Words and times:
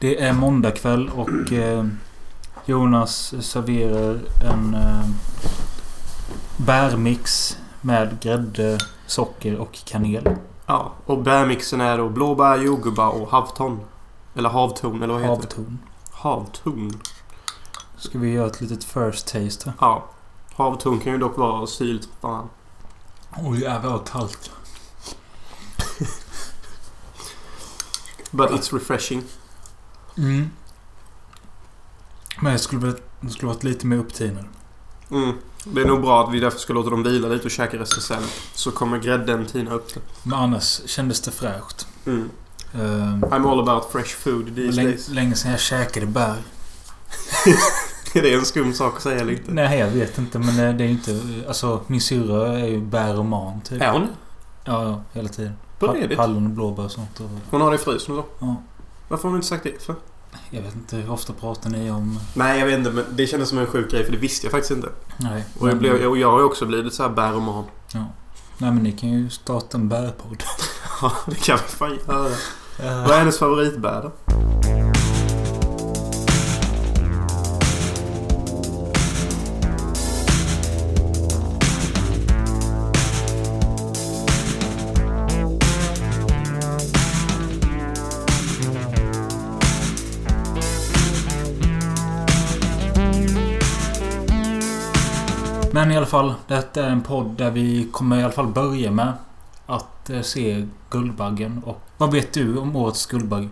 Det 0.00 0.22
är 0.22 0.32
måndag 0.32 0.70
kväll 0.70 1.08
och 1.08 1.52
eh, 1.52 1.86
Jonas 2.64 3.34
serverar 3.40 4.20
en 4.52 4.74
eh, 4.74 5.08
bärmix 6.56 7.56
med 7.80 8.20
grädde, 8.20 8.78
socker 9.06 9.56
och 9.56 9.78
kanel. 9.84 10.28
Ja, 10.66 10.92
och 11.06 11.22
bärmixen 11.22 11.80
är 11.80 11.98
då 11.98 12.08
blåbär, 12.08 12.58
jordgubbar 12.58 13.08
och 13.08 13.30
havton. 13.30 13.80
Eller 14.34 14.48
havtorn, 14.48 15.02
eller 15.02 15.14
vad 15.14 15.22
heter 15.22 15.34
Havtorn. 15.36 15.78
det? 15.82 16.16
Havtorn. 16.16 17.00
Ska 17.96 18.18
vi 18.18 18.30
göra 18.30 18.46
ett 18.46 18.60
litet 18.60 18.84
first 18.84 19.26
taste 19.26 19.70
här? 19.70 19.74
Ja. 19.80 20.04
Havtorn 20.54 20.98
kan 21.00 21.12
ju 21.12 21.18
dock 21.18 21.36
vara 21.38 21.66
syrligt 21.66 22.08
fan. 22.20 22.48
Oj 23.36 23.60
jävlar 23.60 23.90
vad 23.90 24.08
kallt. 24.08 24.50
But 28.30 28.50
it's 28.50 28.72
refreshing. 28.74 29.22
Mm. 30.18 30.50
Men 32.40 32.52
jag 32.52 32.60
skulle, 32.60 32.94
det 33.20 33.30
skulle 33.30 33.48
varit 33.52 33.64
lite 33.64 33.86
mer 33.86 33.96
upptinad. 33.96 34.44
Mm. 35.10 35.32
Det 35.64 35.80
är 35.80 35.86
nog 35.86 36.00
bra 36.00 36.24
att 36.24 36.34
vi 36.34 36.40
därför 36.40 36.58
ska 36.58 36.72
låta 36.72 36.90
dem 36.90 37.02
vila 37.02 37.28
lite 37.28 37.44
och 37.44 37.50
käka 37.50 37.76
resten 37.78 38.02
sen. 38.02 38.22
Så 38.54 38.70
kommer 38.70 38.98
grädden 38.98 39.46
tina 39.46 39.70
upp 39.74 39.94
det. 39.94 40.00
Men 40.22 40.38
annars 40.38 40.80
kändes 40.86 41.20
det 41.20 41.30
fräscht. 41.30 41.86
Mm. 42.06 42.30
Eh, 42.74 42.80
I'm 43.28 43.50
all 43.52 43.60
about 43.68 43.92
fresh 43.92 44.16
food 44.16 44.46
these 44.56 44.76
länge, 44.76 44.88
days. 44.88 45.08
länge 45.08 45.34
sedan 45.34 45.50
jag 45.50 45.60
käkade 45.60 46.06
bär. 46.06 46.36
Är 48.14 48.22
det 48.22 48.34
en 48.34 48.44
skum 48.44 48.74
sak 48.74 48.96
att 48.96 49.02
säga 49.02 49.20
eller 49.20 49.32
inte? 49.32 49.52
Nej, 49.52 49.78
jag 49.78 49.88
vet 49.88 50.18
inte. 50.18 50.38
Men 50.38 50.56
det 50.56 50.72
det 50.72 50.84
är 50.84 50.88
inte... 50.88 51.20
Alltså, 51.48 51.80
min 51.86 52.00
syrra 52.00 52.58
är 52.58 52.66
ju 52.66 52.80
bäroman 52.80 53.60
typ. 53.60 53.82
Är 53.82 53.92
hon 53.92 54.00
det? 54.02 54.08
Ja, 54.64 54.82
ja. 54.84 55.02
Hela 55.12 55.28
tiden. 55.28 55.52
På? 55.78 55.96
Hallon 56.16 56.44
och 56.44 56.50
blåbär 56.50 56.84
och 56.84 56.90
sånt. 56.90 57.20
Och, 57.20 57.30
Hon 57.50 57.60
har 57.60 57.70
det 57.70 57.74
i 57.74 57.78
frysen 57.78 58.18
och 58.18 58.24
så? 58.38 58.46
ja. 58.46 58.56
Varför 59.08 59.22
har 59.22 59.30
hon 59.30 59.36
inte 59.38 59.48
sagt 59.48 59.64
det 59.64 59.82
för? 59.82 59.94
Jag 60.50 60.62
vet 60.62 60.74
inte 60.74 60.96
hur 60.96 61.10
ofta 61.10 61.32
pratar 61.32 61.70
ni 61.70 61.90
om... 61.90 62.20
Nej, 62.34 62.58
jag 62.58 62.66
vet 62.66 62.78
inte. 62.78 62.90
Men 62.90 63.04
det 63.10 63.26
kändes 63.26 63.48
som 63.48 63.58
en 63.58 63.66
sjuk 63.66 63.90
grej 63.90 64.04
för 64.04 64.12
det 64.12 64.18
visste 64.18 64.46
jag 64.46 64.52
faktiskt 64.52 64.70
inte. 64.70 64.88
Nej. 65.16 65.44
Och 65.58 65.68
jag, 65.68 65.78
blev, 65.78 66.06
och 66.06 66.18
jag 66.18 66.30
har 66.30 66.38
ju 66.38 66.44
också 66.44 66.66
blivit 66.66 66.94
så 66.94 67.02
här 67.02 67.10
bäroman. 67.10 67.64
Ja. 67.92 68.04
Nej, 68.58 68.70
men 68.70 68.82
ni 68.82 68.92
kan 68.92 69.08
ju 69.08 69.30
starta 69.30 69.78
en 69.78 69.88
bärpodd. 69.88 70.42
Ja, 71.02 71.12
det 71.26 71.34
kan 71.34 71.56
vi 71.56 71.62
fan 71.62 71.98
göra. 72.08 72.30
Vad 72.78 73.10
är 73.10 73.18
hennes 73.18 73.38
favoritbär 73.38 74.02
då? 74.02 74.12
Men 95.88 95.94
i 95.94 95.96
alla 95.96 96.06
fall, 96.06 96.34
detta 96.46 96.84
är 96.84 96.90
en 96.90 97.02
podd 97.02 97.30
där 97.36 97.50
vi 97.50 97.88
kommer 97.92 98.18
i 98.18 98.22
alla 98.22 98.32
fall 98.32 98.46
börja 98.46 98.90
med 98.90 99.12
att 99.66 100.10
eh, 100.10 100.20
se 100.20 100.66
Guldbaggen. 100.90 101.62
Och 101.66 101.80
vad 101.98 102.12
vet 102.12 102.32
du 102.32 102.58
om 102.58 102.76
årets 102.76 103.06
Guldbagge? 103.06 103.48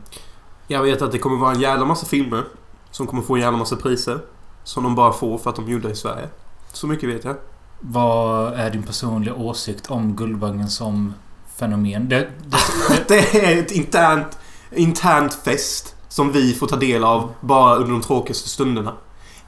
Jag 0.66 0.82
vet 0.82 1.02
att 1.02 1.12
det 1.12 1.18
kommer 1.18 1.36
vara 1.36 1.52
en 1.52 1.60
jävla 1.60 1.84
massa 1.84 2.06
filmer. 2.06 2.44
Som 2.90 3.06
kommer 3.06 3.22
få 3.22 3.34
en 3.34 3.40
jävla 3.40 3.58
massa 3.58 3.76
priser. 3.76 4.18
Som 4.64 4.84
de 4.84 4.94
bara 4.94 5.12
får 5.12 5.38
för 5.38 5.50
att 5.50 5.56
de 5.56 5.66
är 5.66 5.70
gjorda 5.70 5.90
i 5.90 5.96
Sverige. 5.96 6.28
Så 6.72 6.86
mycket 6.86 7.08
vet 7.08 7.24
jag. 7.24 7.36
Vad 7.80 8.52
är 8.52 8.70
din 8.70 8.82
personliga 8.82 9.34
åsikt 9.34 9.90
om 9.90 10.16
Guldbaggen 10.16 10.70
som 10.70 11.14
fenomen? 11.56 12.08
Det, 12.08 12.28
det, 12.46 13.08
Det 13.08 13.44
är 13.44 13.58
ett 13.58 13.70
internt, 13.70 14.38
internt 14.72 15.34
fest. 15.34 15.94
Som 16.08 16.32
vi 16.32 16.54
får 16.54 16.66
ta 16.66 16.76
del 16.76 17.04
av 17.04 17.32
bara 17.40 17.76
under 17.76 17.92
de 17.92 18.02
tråkigaste 18.02 18.48
stunderna. 18.48 18.92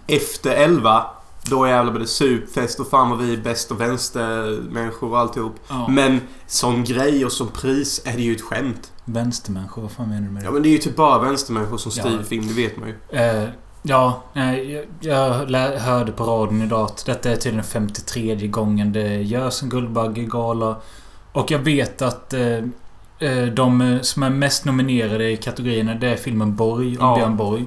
Efter 0.07 0.51
11 0.51 1.05
då 1.49 1.69
jävlar 1.69 1.93
blir 1.93 2.01
det 2.01 2.07
supfest 2.07 2.81
och 2.81 2.89
fan 2.89 3.11
vad 3.11 3.19
vi 3.19 3.33
är 3.33 3.37
bäst 3.37 3.71
och 3.71 3.81
vänstermänniskor 3.81 5.11
och 5.11 5.19
alltihop. 5.19 5.55
ja, 5.69 5.89
Men 5.89 6.21
som 6.47 6.85
grej 6.85 7.25
och 7.25 7.33
som 7.33 7.49
pris 7.49 8.03
är 8.05 8.13
det 8.13 8.23
ju 8.23 8.33
ett 8.35 8.43
skämt. 8.43 8.93
Vänstermänniskor, 9.05 9.83
vad 9.83 9.91
fan 9.91 10.09
menar 10.09 10.21
du 10.27 10.33
med 10.33 10.43
det? 10.43 10.47
Ja 10.47 10.51
men 10.53 10.63
det 10.63 10.69
är 10.69 10.71
ju 10.71 10.79
typ 10.79 10.97
bara 10.97 11.19
vänstermänniskor 11.19 11.79
som 11.79 11.93
Ja. 11.97 12.03
skriver 12.03 12.25
film, 12.25 12.47
det 12.49 12.55
vet 12.55 12.77
man 12.77 12.89
ju. 12.89 13.19
Eh, 13.19 13.49
ja, 13.83 14.23
jag, 15.01 15.31
hörde 15.79 16.13
på 16.13 16.25
radion 16.25 16.63
idag 16.63 16.81
att 16.85 17.07
detta 17.07 17.31
är 17.31 17.37
tydligen 17.37 17.65
53 17.65 18.35
gången 18.47 18.93
det 18.93 19.23
görs 19.23 19.63
en 19.63 19.69
Guldbaggegala. 19.69 20.77
Och 21.33 21.51
jag 21.51 21.59
vet 21.59 22.03
att 22.03 22.33
eh, 22.35 22.57
eh, 23.19 23.47
de 23.55 23.99
som 24.03 24.23
är 24.23 24.31
mest 24.31 24.65
nominerade 24.65 25.31
i 25.31 25.37
kategorierna 25.37 25.95
det 25.95 26.09
är 26.09 26.17
filmen 26.17 26.57
Borg 26.57 26.89
om 26.99 27.07
Ja. 27.07 27.17
Björn 27.17 27.37
Borg. 27.37 27.65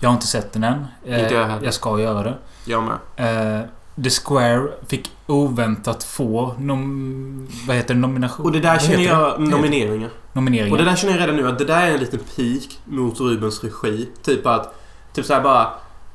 Jag 0.00 0.08
har 0.08 0.14
inte 0.14 0.26
sett 0.26 0.52
den 0.52 0.64
än. 0.64 0.84
Eh, 1.06 1.22
Inte 1.22 1.34
jag 1.34 1.46
heller. 1.46 1.64
jag 1.64 1.74
ska 1.74 2.00
göra 2.00 2.22
det. 2.22 2.34
Jag 2.66 2.82
med. 2.82 2.98
Eh, 3.16 3.64
The 4.04 4.10
Square 4.10 4.68
fick 4.88 5.10
oväntat 5.26 6.04
få 6.04 6.54
nom, 6.58 7.48
vad 7.66 7.76
heter 7.76 7.94
det, 7.94 8.00
nomination. 8.00 8.46
Och 8.46 8.52
det 8.52 8.60
där 8.60 8.78
känner 8.78 9.04
jag... 9.04 9.40
det? 9.40 9.44
Nomineringar. 9.44 10.10
Nomineringar. 10.32 10.72
Och 10.72 10.78
det 10.78 10.84
där 10.84 10.96
känner 10.96 11.12
jag 11.12 11.22
redan 11.22 11.36
nu 11.36 11.48
att 11.48 11.58
det 11.58 11.64
där 11.64 11.86
är 11.86 11.94
en 11.94 12.00
liten 12.00 12.20
peak 12.36 12.78
mot 12.84 13.20
Rubens 13.20 13.64
regi. 13.64 14.08
Typ 14.22 14.46
att... 14.46 14.74
Typ 15.12 15.24
såhär 15.24 15.40
bara... 15.40 15.62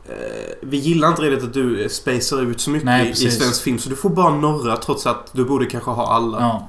Eh, 0.05 0.53
vi 0.61 0.77
gillar 0.77 1.07
inte 1.07 1.21
redan 1.21 1.47
att 1.47 1.53
du 1.53 1.89
spacear 1.89 2.41
ut 2.41 2.61
så 2.61 2.69
mycket 2.69 2.85
Nej, 2.85 3.09
i, 3.09 3.15
svensk 3.15 3.63
film. 3.63 3.79
Så 3.79 3.89
du 3.89 3.95
får 3.95 4.09
bara 4.09 4.35
några 4.35 4.77
trots 4.77 5.07
att 5.07 5.33
du 5.33 5.45
borde 5.45 5.65
kanske 5.65 5.91
ha 5.91 6.13
alla. 6.13 6.39
Ja. 6.39 6.67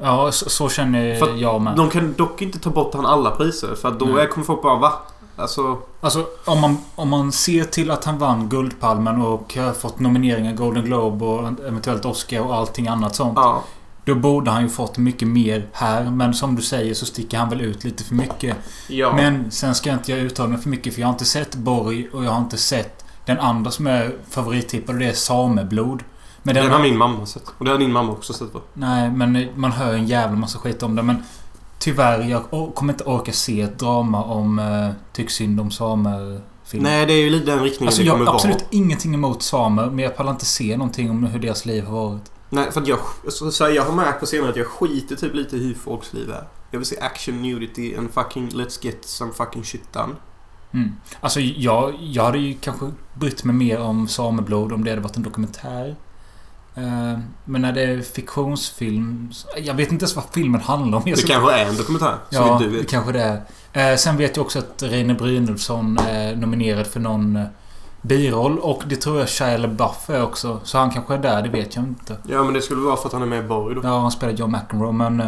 Ja, 0.00 0.32
så, 0.32 0.50
så 0.50 0.68
känner 0.68 1.36
jag 1.36 1.60
med. 1.60 1.76
De 1.76 1.90
kan 1.90 2.14
dock 2.16 2.42
inte 2.42 2.58
ta 2.58 2.70
bort 2.70 2.94
han 2.94 3.06
alla 3.06 3.30
priser. 3.30 3.74
För 3.74 3.90
då 3.90 4.16
är, 4.16 4.26
kommer 4.26 4.44
folk 4.44 4.62
bara 4.62 4.78
va? 4.78 4.92
Alltså... 5.36 5.78
Alltså 6.00 6.26
om 6.44 6.60
man, 6.60 6.78
om 6.94 7.08
man 7.08 7.32
ser 7.32 7.64
till 7.64 7.90
att 7.90 8.04
han 8.04 8.18
vann 8.18 8.48
Guldpalmen 8.48 9.22
och 9.22 9.54
har 9.56 9.72
fått 9.72 9.98
nomineringar 9.98 10.52
Golden 10.52 10.84
Globe 10.84 11.24
och 11.24 11.48
eventuellt 11.66 12.04
Oscar 12.04 12.40
och 12.40 12.54
allting 12.54 12.88
annat 12.88 13.16
sånt. 13.16 13.34
Ja. 13.36 13.62
Då 14.04 14.14
borde 14.14 14.50
han 14.50 14.62
ju 14.62 14.68
fått 14.68 14.98
mycket 14.98 15.28
mer 15.28 15.66
här. 15.72 16.10
Men 16.10 16.34
som 16.34 16.56
du 16.56 16.62
säger 16.62 16.94
så 16.94 17.06
sticker 17.06 17.38
han 17.38 17.48
väl 17.48 17.60
ut 17.60 17.84
lite 17.84 18.04
för 18.04 18.14
mycket. 18.14 18.56
Ja. 18.88 19.12
Men 19.16 19.50
sen 19.50 19.74
ska 19.74 19.90
jag 19.90 19.98
inte 19.98 20.12
jag 20.12 20.20
uttala 20.20 20.48
mig 20.48 20.58
för 20.58 20.68
mycket 20.68 20.94
för 20.94 21.00
jag 21.00 21.08
har 21.08 21.12
inte 21.12 21.24
sett 21.24 21.54
Borg 21.54 22.08
och 22.12 22.24
jag 22.24 22.30
har 22.30 22.40
inte 22.40 22.56
sett 22.56 23.04
den 23.24 23.38
andra 23.38 23.70
som 23.70 23.86
är 23.86 24.16
favorittippad 24.30 24.94
och 24.94 25.00
det 25.00 25.08
är 25.08 25.12
Sameblod. 25.12 26.02
Men 26.42 26.54
den 26.54 26.70
har 26.70 26.78
min 26.78 26.98
mamma 26.98 27.26
sett. 27.26 27.42
Och 27.58 27.64
det 27.64 27.70
har 27.70 27.78
din 27.78 27.92
mamma 27.92 28.12
också 28.12 28.32
sett 28.32 28.54
va? 28.54 28.60
Nej, 28.72 29.10
men 29.10 29.48
man 29.54 29.72
hör 29.72 29.94
en 29.94 30.06
jävla 30.06 30.36
massa 30.36 30.58
skit 30.58 30.82
om 30.82 30.96
det. 30.96 31.02
Men 31.02 31.22
tyvärr, 31.78 32.20
jag 32.20 32.74
kommer 32.74 32.92
inte 32.92 33.04
orka 33.04 33.32
se 33.32 33.60
ett 33.60 33.78
drama 33.78 34.24
om 34.24 34.58
uh, 34.58 34.90
Tyck 35.12 35.30
synd 35.30 35.60
om 35.60 35.70
samer 35.70 36.40
film. 36.64 36.82
Nej, 36.82 37.06
det 37.06 37.12
är 37.12 37.22
ju 37.24 37.30
lite 37.30 37.46
den 37.46 37.62
riktningen 37.62 37.88
Alltså 37.88 38.02
det 38.02 38.06
jag 38.06 38.14
kommer 38.14 38.26
har 38.26 38.32
vara. 38.32 38.36
absolut 38.36 38.66
ingenting 38.70 39.14
emot 39.14 39.42
samer, 39.42 39.86
men 39.86 39.98
jag 39.98 40.16
pallar 40.16 40.32
inte 40.32 40.44
se 40.44 40.76
någonting 40.76 41.10
om 41.10 41.24
hur 41.24 41.38
deras 41.38 41.66
liv 41.66 41.84
har 41.84 42.08
varit. 42.08 42.30
Nej, 42.50 42.72
för 42.72 42.80
att 42.80 42.88
jag, 42.88 42.98
så, 43.28 43.50
så 43.50 43.68
jag 43.68 43.84
har 43.84 43.92
märkt 43.92 44.20
på 44.20 44.26
senare 44.26 44.50
att 44.50 44.56
jag 44.56 44.66
skiter 44.66 45.16
typ 45.16 45.34
lite 45.34 45.56
i 45.56 45.58
hur 45.58 45.74
folks 45.74 46.12
liv 46.12 46.30
är. 46.30 46.44
Jag 46.70 46.78
vill 46.78 46.86
se 46.86 47.00
action, 47.00 47.42
nudity 47.42 47.96
and 47.96 48.10
fucking 48.10 48.48
let's 48.48 48.78
get 48.84 49.04
some 49.04 49.32
fucking 49.32 49.64
shit 49.64 49.92
done. 49.92 50.14
Mm. 50.72 50.92
Alltså 51.20 51.40
jag, 51.40 51.94
jag 52.00 52.24
hade 52.24 52.38
ju 52.38 52.54
kanske 52.54 52.90
brytt 53.14 53.44
mig 53.44 53.54
mer 53.56 53.80
om 53.80 54.08
sameblod 54.08 54.72
om 54.72 54.84
det 54.84 54.90
hade 54.90 55.02
varit 55.02 55.16
en 55.16 55.22
dokumentär. 55.22 55.96
Eh, 56.76 57.18
men 57.44 57.62
när 57.62 57.72
det 57.72 57.82
är 57.82 58.00
fiktionsfilm... 58.02 59.30
Jag 59.56 59.74
vet 59.74 59.92
inte 59.92 60.02
ens 60.02 60.16
vad 60.16 60.24
filmen 60.32 60.60
handlar 60.60 60.98
om. 60.98 61.04
Det 61.04 61.16
så- 61.16 61.26
kanske 61.26 61.52
är 61.52 61.66
en 61.66 61.76
dokumentär. 61.76 62.14
Ja, 62.30 62.60
det 62.72 62.90
kanske 62.90 63.12
det 63.12 63.42
är. 63.72 63.92
Eh, 63.92 63.96
sen 63.96 64.16
vet 64.16 64.36
jag 64.36 64.44
också 64.44 64.58
att 64.58 64.82
Reine 64.82 65.14
Brynolfsson 65.14 65.98
är 65.98 66.36
nominerad 66.36 66.86
för 66.86 67.00
någon 67.00 67.36
eh, 67.36 67.44
biroll. 68.02 68.58
Och 68.58 68.82
det 68.86 68.96
tror 68.96 69.18
jag 69.18 69.28
Shia 69.28 69.56
LaBeouf 69.58 70.10
är 70.10 70.22
också. 70.22 70.60
Så 70.64 70.78
han 70.78 70.90
kanske 70.90 71.14
är 71.14 71.18
där, 71.18 71.42
det 71.42 71.48
vet 71.48 71.76
jag 71.76 71.84
inte. 71.84 72.16
Ja, 72.28 72.44
men 72.44 72.54
det 72.54 72.62
skulle 72.62 72.80
vara 72.80 72.96
för 72.96 73.06
att 73.06 73.12
han 73.12 73.22
är 73.22 73.26
med 73.26 73.44
i 73.44 73.48
Borg 73.48 73.74
då. 73.74 73.80
Ja, 73.84 73.98
han 74.00 74.10
spelar 74.10 74.32
John 74.32 74.50
McEnroe, 74.50 74.92
men... 74.92 75.22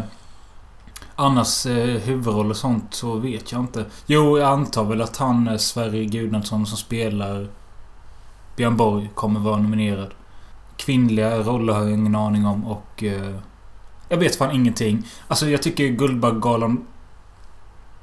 Annars 1.21 1.67
huvudroll 2.05 2.51
och 2.51 2.57
sånt 2.57 2.95
så 2.95 3.15
vet 3.15 3.53
jag 3.53 3.61
inte. 3.61 3.85
Jo, 4.07 4.39
jag 4.39 4.49
antar 4.49 4.85
väl 4.85 5.03
att 5.03 5.17
han, 5.17 5.59
Sverre 5.59 6.05
Gudnason, 6.05 6.67
som 6.67 6.77
spelar 6.79 7.49
Björn 8.57 8.77
Borg, 8.77 9.11
kommer 9.15 9.41
vara 9.41 9.57
nominerad. 9.57 10.15
Kvinnliga 10.79 11.39
roller 11.39 11.73
har 11.73 11.81
jag 11.81 11.91
ingen 11.93 12.17
aning 12.17 12.47
om 12.47 12.67
och... 12.67 13.03
Eh, 13.03 13.35
jag 14.09 14.19
vet 14.19 14.37
fan 14.37 14.51
ingenting. 14.55 15.07
Alltså, 15.29 15.49
jag 15.49 15.63
tycker 15.63 15.89
Guldbaggegalan... 15.89 16.87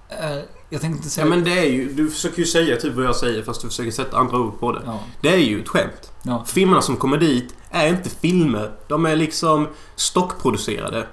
Eh, 0.09 0.37
jag 0.69 0.81
tänkte 0.81 0.97
inte 0.97 1.09
säga... 1.09 1.25
Ja, 1.25 1.29
men 1.29 1.43
det 1.43 1.59
är 1.59 1.65
ju... 1.69 1.93
Du 1.93 2.09
försöker 2.09 2.39
ju 2.39 2.45
säga 2.45 2.75
typ 2.77 2.93
vad 2.93 3.05
jag 3.05 3.15
säger 3.15 3.43
fast 3.43 3.61
du 3.61 3.67
försöker 3.67 3.91
sätta 3.91 4.17
andra 4.17 4.37
ord 4.39 4.59
på 4.59 4.71
det. 4.71 4.81
Ja, 4.85 4.99
Det 5.21 5.29
är 5.29 5.37
ju 5.37 5.61
ett 5.61 5.67
skämt. 5.67 6.11
ja. 6.23 6.43
Filmerna 6.47 6.81
som 6.81 6.97
kommer 6.97 7.17
dit 7.17 7.55
är 7.69 7.87
inte 7.87 8.09
filmer. 8.09 8.71
De 8.87 9.05
är 9.05 9.15
liksom 9.15 9.67
stockproducerade. 9.95 11.07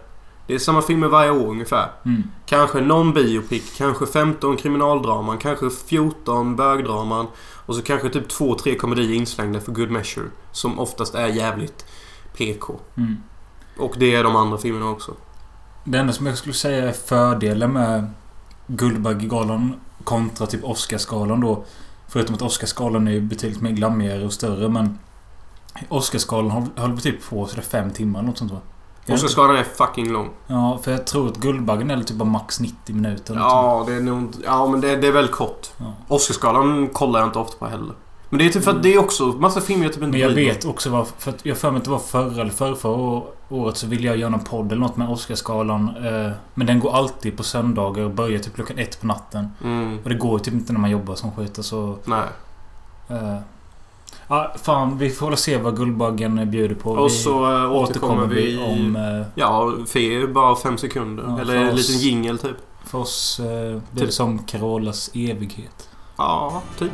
Det 0.46 0.54
är 0.54 0.58
samma 0.58 0.82
filmer 0.82 1.08
varje 1.08 1.30
år 1.30 1.48
ungefär. 1.50 1.88
Mm. 2.04 2.22
Kanske 2.46 2.80
någon 2.80 3.12
biopic, 3.12 3.74
kanske 3.76 4.06
15 4.06 4.56
kriminaldraman, 4.56 5.38
kanske 5.38 5.70
14 5.70 6.56
bögdraman 6.56 7.26
och 7.66 7.74
så 7.74 7.82
kanske 7.82 8.08
typ 8.08 8.28
2-3 8.28 8.76
komedier 8.76 9.14
inslängda 9.14 9.60
för 9.60 9.72
good 9.72 9.90
measure. 9.90 10.26
Som 10.52 10.78
oftast 10.78 11.14
är 11.14 11.26
jävligt 11.26 11.86
PK. 12.36 12.80
Mm. 12.96 13.16
Och 13.78 13.94
det 13.98 14.14
är 14.14 14.24
de 14.24 14.36
andra 14.36 14.58
filmerna 14.58 14.90
också. 14.90 15.14
Det 15.84 15.98
enda 15.98 16.12
som 16.12 16.26
jag 16.26 16.38
skulle 16.38 16.54
säga 16.54 16.88
är 16.88 16.92
fördelen 16.92 17.72
med 17.72 18.10
Guldbaggegalan 18.66 19.74
Kontra 20.04 20.46
typ 20.46 20.64
Oscarsgalan 20.64 21.40
då. 21.40 21.64
Förutom 22.08 22.34
att 22.34 22.42
Oscarsgalan 22.42 23.08
är 23.08 23.12
ju 23.12 23.20
betydligt 23.20 23.60
mer 23.60 23.70
glammigare 23.70 24.24
och 24.24 24.32
större 24.32 24.68
men... 24.68 24.98
Oscarsgalan 25.88 26.50
höll, 26.50 26.68
höll 26.76 27.00
typ 27.00 27.28
på 27.28 27.46
sådär 27.46 27.62
fem 27.62 27.90
timmar 27.90 28.18
eller 28.18 28.28
något 28.28 28.38
sånt 28.38 28.52
va? 28.52 28.60
Oscarsgalan 29.08 29.56
är 29.56 29.64
fucking 29.64 30.12
lång. 30.12 30.30
Ja, 30.46 30.78
för 30.82 30.90
jag 30.90 31.06
tror 31.06 31.28
att 31.28 31.36
Guldbaggen 31.36 31.90
är 31.90 32.02
typ 32.02 32.16
bara 32.16 32.28
max 32.28 32.60
90 32.60 32.94
minuter. 32.94 33.34
Ja, 33.34 33.84
det 33.86 33.94
är 33.94 34.00
nog 34.00 34.34
Ja, 34.44 34.66
men 34.66 34.80
det, 34.80 34.96
det 34.96 35.06
är 35.06 35.12
väldigt 35.12 35.34
kort. 35.34 35.68
Ja. 35.76 35.92
Oscarsgalan 36.08 36.88
kollar 36.88 37.20
jag 37.20 37.28
inte 37.28 37.38
ofta 37.38 37.56
på 37.58 37.66
heller. 37.66 37.94
Men 38.28 38.38
det 38.38 38.46
är 38.46 38.48
typ 38.48 38.64
för 38.64 38.70
att 38.70 38.82
det 38.82 38.94
är 38.94 38.98
också 38.98 39.24
massa 39.24 39.60
filmer 39.60 39.84
jag 39.84 39.92
typ 39.92 40.02
inte 40.02 40.18
Men 40.18 40.20
jag 40.20 40.34
vet 40.34 40.64
också 40.64 40.90
vad... 40.90 41.06
För 41.18 41.30
att 41.30 41.46
jag 41.46 41.58
för 41.58 41.70
mig 41.70 41.78
att 41.78 41.84
det 41.84 41.90
var 41.90 41.98
förra 41.98 42.40
eller 42.40 42.52
förra, 42.52 42.76
förra 42.76 43.22
året 43.48 43.76
så 43.76 43.86
ville 43.86 44.06
jag 44.06 44.16
göra 44.16 44.30
någon 44.30 44.44
podd 44.44 44.72
eller 44.72 44.80
något 44.80 44.96
med 44.96 45.08
Oscarsgalan. 45.08 45.88
Eh, 45.88 46.32
men 46.54 46.66
den 46.66 46.80
går 46.80 46.94
alltid 46.96 47.36
på 47.36 47.42
söndagar 47.42 48.04
och 48.04 48.10
börjar 48.10 48.38
typ 48.38 48.54
klockan 48.54 48.78
ett 48.78 49.00
på 49.00 49.06
natten. 49.06 49.48
Mm. 49.64 49.98
Och 50.02 50.08
det 50.08 50.14
går 50.14 50.38
typ 50.38 50.54
inte 50.54 50.72
när 50.72 50.80
man 50.80 50.90
jobbar 50.90 51.14
som 51.14 51.32
skit 51.32 51.58
så... 51.64 51.96
Nej. 52.04 52.28
Eh, 54.32 54.38
ja, 54.38 54.52
fan, 54.62 54.98
vi 54.98 55.10
får 55.10 55.28
väl 55.28 55.36
se 55.36 55.56
vad 55.56 55.76
Guldbaggen 55.76 56.50
bjuder 56.50 56.74
på. 56.74 56.90
Och 56.90 57.06
vi 57.06 57.10
så 57.10 57.56
äh, 57.64 57.72
återkommer 57.72 58.26
vi 58.26 58.58
om... 58.58 58.96
Eh, 58.96 59.26
Ja, 59.34 59.72
för 59.86 59.98
er 59.98 60.26
bara 60.26 60.56
fem 60.56 60.78
sekunder. 60.78 61.24
Ja, 61.28 61.40
Eller 61.40 61.56
en 61.56 61.76
liten 61.76 61.98
jingle 61.98 62.38
typ. 62.38 62.56
för 62.84 62.98
oss 62.98 63.40
eh, 63.40 63.46
blir 63.46 63.80
det 63.92 64.00
Typ. 64.00 64.12
som 64.12 64.38
Carolas 64.38 65.10
evighet. 65.14 65.88
Ja, 66.16 66.62
typ. 66.78 66.90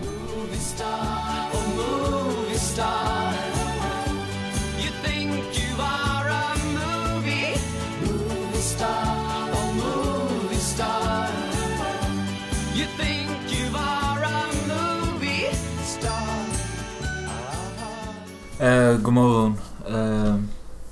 Eh, 18.60 18.96
god 18.98 19.12
morgon. 19.14 19.54
Eh, 19.88 20.36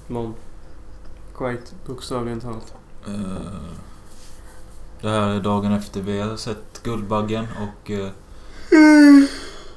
Någon. 0.07 0.35
Quite 1.35 1.71
bokstavligen 1.87 2.41
talat. 2.41 2.75
Eh, 3.07 3.53
det 5.01 5.09
här 5.11 5.29
är 5.29 5.41
dagen 5.41 5.73
efter 5.73 6.03
vi 6.03 6.21
har 6.21 6.37
sett 6.37 6.83
Guldbaggen 6.83 7.47
och... 7.61 7.91
eh, 7.91 8.11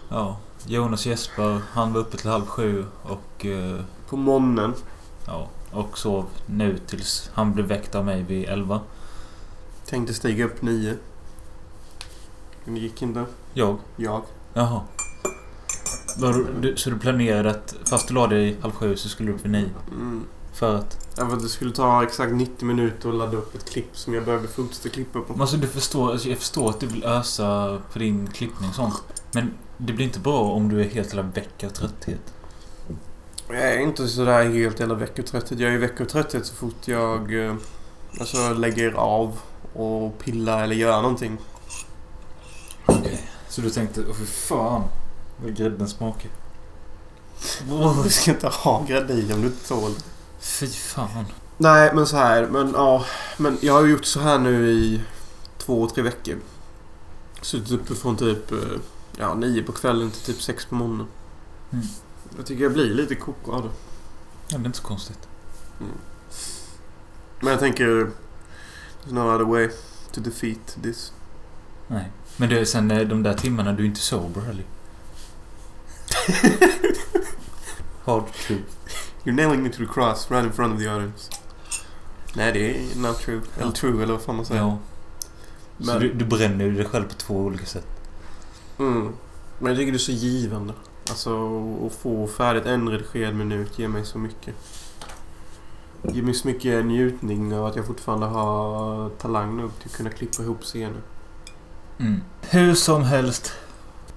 ja, 0.10 0.38
Jonas 0.68 1.06
Jesper, 1.06 1.62
han 1.72 1.94
var 1.94 2.02
uppe 2.02 2.18
till 2.18 2.30
halv 2.30 2.46
sju 2.46 2.86
och... 3.04 3.46
eh, 3.46 3.80
På 4.10 4.18
morgonen. 4.18 4.74
ja, 5.26 5.48
och 5.72 5.98
sov 5.98 6.26
nu 6.46 6.78
tills 6.78 7.30
han 7.34 7.54
blev 7.54 7.66
väckt 7.66 7.96
av 7.96 8.06
mig 8.06 8.24
vid 8.24 8.50
elva. 8.50 8.80
Tänkte 9.86 10.14
stiga 10.14 10.46
upp 10.46 10.62
nio. 10.62 10.98
Men 12.66 12.74
det 12.74 12.80
gick 12.80 13.02
inte. 13.02 13.26
Jag? 13.54 13.78
Jag. 13.96 14.22
Jaha. 14.54 14.82
Var, 16.20 16.46
du, 16.62 16.76
så 16.76 16.90
du 16.90 17.00
planerade 17.00 17.50
att 17.50 17.76
fast 17.86 18.08
du 18.08 18.14
la 18.14 18.28
dig 18.28 18.58
halv 18.62 18.72
sju 18.72 18.96
så 18.96 19.10
skulle 19.10 19.32
du 19.32 19.36
upp 19.36 19.46
vid 19.46 19.52
nio? 19.52 19.70
Mm. 19.92 20.24
För 20.54 20.76
att... 20.76 21.08
Ja, 21.18 21.28
för 21.28 21.36
att 21.36 21.44
det 21.44 21.50
skulle 21.50 21.72
ta 21.72 22.04
exakt 22.04 22.34
90 22.34 22.66
minuter 22.66 23.10
att 23.10 23.16
ladda 23.16 23.38
upp 23.38 23.56
ett 23.56 23.70
klipp 23.70 23.98
som 23.98 24.14
jag 24.14 24.26
behövde 24.26 24.48
fortsätta 24.48 24.90
klippa 24.90 25.20
på. 25.20 25.34
Men 25.34 25.42
Alltså 25.42 25.58
du 25.58 25.68
förstår, 25.68 26.12
alltså, 26.12 26.30
jag 26.30 26.38
förstår 26.38 26.70
att 26.70 26.80
du 26.80 26.88
vill 26.88 27.04
ösa 27.04 27.82
på 27.94 28.00
din 28.00 28.28
klippning 28.28 28.70
och 28.70 28.76
sånt. 28.76 29.04
Men 29.32 29.54
det 29.78 29.94
blir 29.94 30.06
inte 30.06 30.20
bra 30.20 30.42
om 30.42 30.70
du 30.70 30.82
är 30.82 30.90
helt 30.90 31.08
jävla 31.08 31.22
väck 31.22 31.64
av 31.64 31.70
trötthet. 31.70 32.34
Jag 33.48 33.74
är 33.74 33.80
inte 33.80 34.08
sådär 34.08 34.50
helt 34.50 34.82
hela 34.82 34.94
veckotrötthet. 34.94 35.60
Jag 35.60 35.74
är 35.74 35.78
veckotrötthet 35.78 36.46
så 36.46 36.56
fort 36.56 36.88
jag 36.88 37.46
eh, 37.46 37.56
alltså, 38.20 38.54
lägger 38.54 38.92
av 38.92 39.40
och 39.74 40.20
pillar 40.20 40.64
eller 40.64 40.76
gör 40.76 41.02
någonting. 41.02 41.38
Så 43.50 43.62
du 43.62 43.70
tänkte, 43.70 44.02
åh 44.10 44.16
fy 44.16 44.26
fan. 44.26 44.84
Vad 45.44 45.56
grädden 45.56 45.88
smakar. 45.88 46.32
Du 48.04 48.10
ska 48.10 48.32
inte 48.32 48.48
ha 48.48 48.86
grädde 48.88 49.14
i 49.14 49.34
om 49.34 49.42
du 49.42 49.48
inte 49.48 49.68
tål. 49.68 49.92
Fy 50.40 50.68
fan. 50.68 51.26
Nej, 51.58 51.92
men 51.96 52.08
så 52.08 52.18
här. 52.18 52.48
Men 52.48 52.72
ja. 52.74 53.06
Men 53.38 53.58
jag 53.62 53.74
har 53.74 53.86
gjort 53.86 54.06
så 54.06 54.20
här 54.20 54.40
nu 54.40 54.72
i 54.72 55.02
två, 55.58 55.90
tre 55.90 56.04
veckor. 56.04 56.38
Suttit 57.42 57.72
uppe 57.72 57.96
från 57.96 58.18
typ 58.18 58.52
eh, 58.52 58.58
ja, 59.18 59.34
nio 59.34 59.64
på 59.64 59.72
kvällen 59.72 60.12
till 60.12 60.22
typ 60.22 60.42
sex 60.42 60.66
på 60.66 60.76
morgonen. 60.76 61.08
Mm. 61.72 61.86
Jag 62.38 62.46
tycker 62.46 62.64
jag 62.64 62.74
blir 62.74 62.94
lite 62.94 63.16
koko 63.16 63.52
av 63.52 63.64
det. 63.64 63.70
Ja, 64.48 64.58
det 64.58 64.64
är 64.64 64.66
inte 64.66 64.78
så 64.78 64.84
konstigt. 64.84 65.28
Men 67.40 67.52
jag 67.52 67.60
tänker... 67.60 68.12
There's 69.04 69.14
no 69.14 69.36
other 69.36 69.46
way 69.46 69.70
to 70.12 70.22
defeat 70.22 70.78
this. 70.84 71.14
Nej. 71.88 72.12
Men 72.38 72.50
det 72.50 72.66
sen 72.66 72.92
eh, 72.92 73.08
de 73.08 73.24
där 73.24 73.34
timmarna 73.34 73.74
du 73.74 73.84
är 73.84 73.88
inte 73.88 74.00
sober 74.00 74.42
heller. 74.42 74.66
Hard 78.06 78.24
truth. 78.34 78.64
You're 79.24 79.36
nailing 79.36 79.64
me 79.64 79.70
to 79.70 79.78
the 79.78 79.86
cross 79.86 80.32
right 80.32 80.46
in 80.46 80.52
front 80.52 80.74
of 80.74 80.80
the 80.80 80.88
audience. 80.90 81.30
Nej, 82.36 82.52
det 82.54 82.76
är 82.78 83.00
not 83.00 83.20
true. 83.20 83.42
Eller 83.58 83.72
true, 83.72 84.04
eller 84.04 84.14
vad 84.14 84.22
fan 84.22 84.36
man 84.36 84.46
säger. 84.46 84.62
Ja. 84.62 84.78
Så 85.80 85.86
Men, 85.86 86.00
du, 86.00 86.14
du 86.14 86.26
bränner 86.26 86.70
dig 86.70 86.86
själv 86.86 87.04
på 87.08 87.14
två 87.14 87.36
olika 87.36 87.66
sätt. 87.66 87.86
mm, 88.78 89.14
men 89.60 89.70
jag 89.72 89.78
tycker 89.78 89.92
det 89.92 89.96
är 89.96 90.00
så 90.00 90.12
givande. 90.12 90.74
Alltså, 91.10 91.32
att 91.86 91.94
få 91.94 92.28
färdigt 92.28 92.66
en 92.66 92.90
redigerad 92.90 93.36
minut 93.36 93.80
ger 93.80 93.88
mig 93.88 94.06
så 94.06 94.18
mycket. 94.18 94.56
Ger 96.04 96.24
mig 96.24 96.34
så 96.34 96.48
mycket 96.48 96.86
njutning 96.86 97.56
av 97.56 97.66
att 97.66 97.76
jag 97.76 97.86
fortfarande 97.86 98.26
har 98.26 99.10
talang 99.10 99.58
nog 99.58 99.80
till 99.80 99.90
att 99.90 99.98
kunna 99.98 100.10
klippa 100.10 100.44
ihop 100.44 100.62
scener. 100.64 101.02
Mm. 102.00 102.22
Hur 102.42 102.76
som 102.76 103.04
helst. 103.04 103.54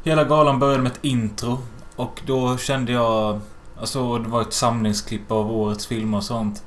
Hela 0.02 0.25
galan 0.25 0.58
började 0.58 0.82
med 0.82 0.93
ett 0.93 0.98
intro. 1.02 1.58
Och 1.97 2.23
då 2.27 2.56
kände 2.56 2.93
jag... 2.93 3.41
Alltså 3.81 4.19
det 4.19 4.29
var 4.29 4.43
ett 4.43 4.53
samlingsklipp 4.53 5.31
av 5.31 5.53
årets 5.53 5.87
filmer 5.87 6.19
och 6.19 6.25
sånt. 6.25 6.62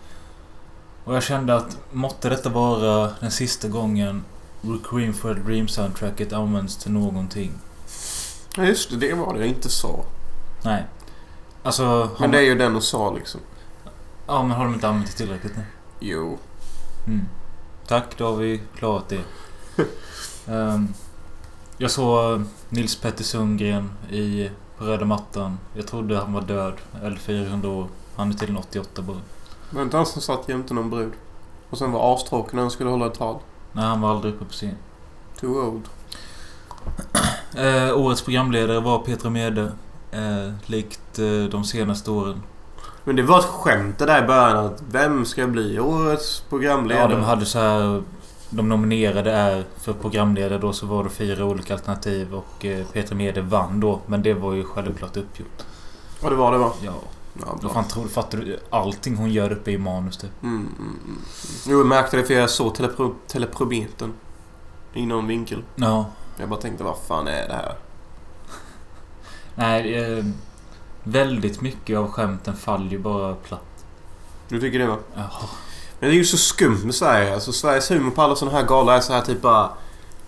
Och 1.04 1.16
jag 1.16 1.24
kände 1.24 1.56
att 1.56 1.77
måtte 1.92 2.30
detta 2.30 2.50
vara 2.50 3.12
den 3.19 3.31
sista 3.31 3.68
gången 3.68 4.24
Requiem 4.62 5.13
for 5.13 5.31
a 5.31 5.38
Dream 5.45 5.68
soundtracket 5.68 6.33
används 6.33 6.77
till 6.77 6.92
någonting. 6.92 7.51
Ja, 8.57 8.63
just 8.63 8.89
det. 8.89 8.98
Det 8.98 9.13
var 9.13 9.33
det 9.33 9.39
jag 9.39 9.48
inte 9.48 9.69
sa. 9.69 10.06
Nej. 10.63 10.86
Alltså... 11.63 12.10
Men 12.19 12.31
det 12.31 12.38
är 12.38 12.42
ju 12.42 12.56
den 12.56 12.75
och 12.75 12.83
sa 12.83 13.13
liksom. 13.13 13.42
Ja, 14.27 14.44
men 14.44 14.57
har 14.57 14.66
de 14.66 14.74
inte 14.74 14.88
använt 14.88 15.07
det 15.07 15.13
tillräckligt 15.18 15.56
nu? 15.56 15.63
Jo. 16.00 16.38
Mm. 17.07 17.25
Tack, 17.88 18.18
då 18.18 18.25
har 18.25 18.36
vi 18.36 18.62
klarat 18.77 19.10
det. 19.10 19.22
Ehm, 20.48 20.94
jag 21.77 21.92
såg 21.92 22.44
Nils 22.69 22.95
Petter 22.95 23.24
Sundgren 23.24 23.92
i, 24.10 24.50
på 24.77 24.86
röda 24.86 25.05
mattan. 25.05 25.58
Jag 25.74 25.88
trodde 25.88 26.17
han 26.17 26.34
var 26.34 26.41
död. 26.41 26.74
Eller 27.03 27.17
400 27.17 27.70
år. 27.70 27.88
Han 28.15 28.29
är 28.29 28.34
tydligen 28.34 28.58
88 28.58 29.01
bara. 29.01 29.17
Men 29.70 29.84
inte 29.84 29.98
han 29.98 30.05
som 30.05 30.22
satt 30.22 30.50
jämte 30.50 30.74
någon 30.74 30.89
brud. 30.89 31.12
Och 31.70 31.77
sen 31.77 31.91
var 31.91 32.15
astråkig 32.15 32.53
när 32.53 32.62
han 32.62 32.72
skulle 32.72 32.89
hålla 32.89 33.05
ett 33.05 33.13
tal. 33.13 33.39
Nej, 33.72 33.86
han 33.86 34.01
var 34.01 34.10
aldrig 34.10 34.34
uppe 34.34 34.46
på 34.46 34.51
scen. 34.51 34.77
Too 35.39 35.67
old. 35.67 35.84
Eh, 37.58 37.98
årets 37.98 38.22
programledare 38.22 38.79
var 38.79 39.00
Petra 39.00 39.29
Mede. 39.29 39.72
Eh, 40.12 40.53
likt 40.65 41.20
eh, 41.20 41.44
de 41.51 41.63
senaste 41.63 42.12
åren. 42.12 42.41
Men 43.03 43.15
det 43.15 43.24
var 43.24 43.39
ett 43.39 43.46
skämt 43.46 43.98
det 43.98 44.05
där 44.05 44.24
i 44.24 44.27
början 44.27 44.65
att 44.65 44.84
vem 44.91 45.25
ska 45.25 45.48
bli 45.48 45.79
årets 45.79 46.41
programledare? 46.50 47.12
Ja, 47.12 47.17
de 47.17 47.24
hade 47.24 47.46
så 47.46 47.60
här... 47.60 48.03
De 48.55 48.69
nominerade 48.69 49.31
är 49.31 49.63
för 49.77 49.93
programledare 49.93 50.57
då 50.57 50.74
så 50.74 50.85
var 50.85 51.03
det 51.03 51.09
fyra 51.09 51.45
olika 51.45 51.74
alternativ 51.74 52.33
och 52.35 52.65
eh, 52.65 52.85
Petra 52.93 53.15
Mede 53.15 53.41
vann 53.41 53.79
då. 53.79 54.01
Men 54.07 54.24
det 54.24 54.33
var 54.33 54.53
ju 54.53 54.63
självklart 54.63 55.17
uppgjort. 55.17 55.63
Ja, 56.21 56.29
det 56.29 56.35
var 56.35 56.51
det 56.51 56.57
va? 56.57 56.71
Ja, 56.81 56.93
Ja, 57.39 57.57
bra. 57.62 57.69
fan 57.69 57.88
tror? 57.88 58.07
Fattar 58.07 58.38
du? 58.38 58.59
Allting 58.69 59.15
hon 59.15 59.31
gör 59.31 59.51
uppe 59.51 59.71
i 59.71 59.77
manus 59.77 60.17
typ. 60.17 60.43
Mm, 60.43 60.55
mm, 60.55 61.00
mm. 61.05 61.21
Jo, 61.67 61.77
jag 61.77 61.88
märkte 61.88 62.17
det 62.17 62.24
för 62.24 62.33
jag 62.33 62.50
såg 62.50 62.75
telepro 62.75 63.15
teleprobeten. 63.27 64.13
I 64.93 65.05
någon 65.05 65.27
vinkel. 65.27 65.63
Ja. 65.75 66.05
Jag 66.39 66.50
bara 66.50 66.59
tänkte, 66.62 66.83
vad 66.83 66.97
fan 67.07 67.27
är 67.27 67.47
det 67.47 67.53
här? 67.53 67.75
Nej, 69.55 69.95
eh, 70.17 70.25
väldigt 71.03 71.62
mycket 71.62 71.97
av 71.97 72.12
skämten 72.12 72.55
faller 72.55 72.91
ju 72.91 73.00
bara 73.00 73.35
platt. 73.35 73.85
Du 74.50 74.59
tycker 74.62 74.79
det 74.79 74.88
va? 74.88 74.97
Jaha. 75.15 75.50
Men 75.99 76.09
det 76.09 76.15
är 76.15 76.17
ju 76.17 76.25
så 76.25 76.37
skumt 76.37 76.81
med 76.83 76.95
Sverige. 76.95 77.33
Alltså 77.33 77.51
Sveriges 77.51 77.91
humor 77.91 78.11
på 78.11 78.21
alla 78.21 78.35
sådana 78.35 78.57
här 78.57 78.67
galor 78.67 78.93
är 78.93 78.99
så 78.99 79.13
här 79.13 79.21
typ 79.21 79.41
bara... 79.41 79.69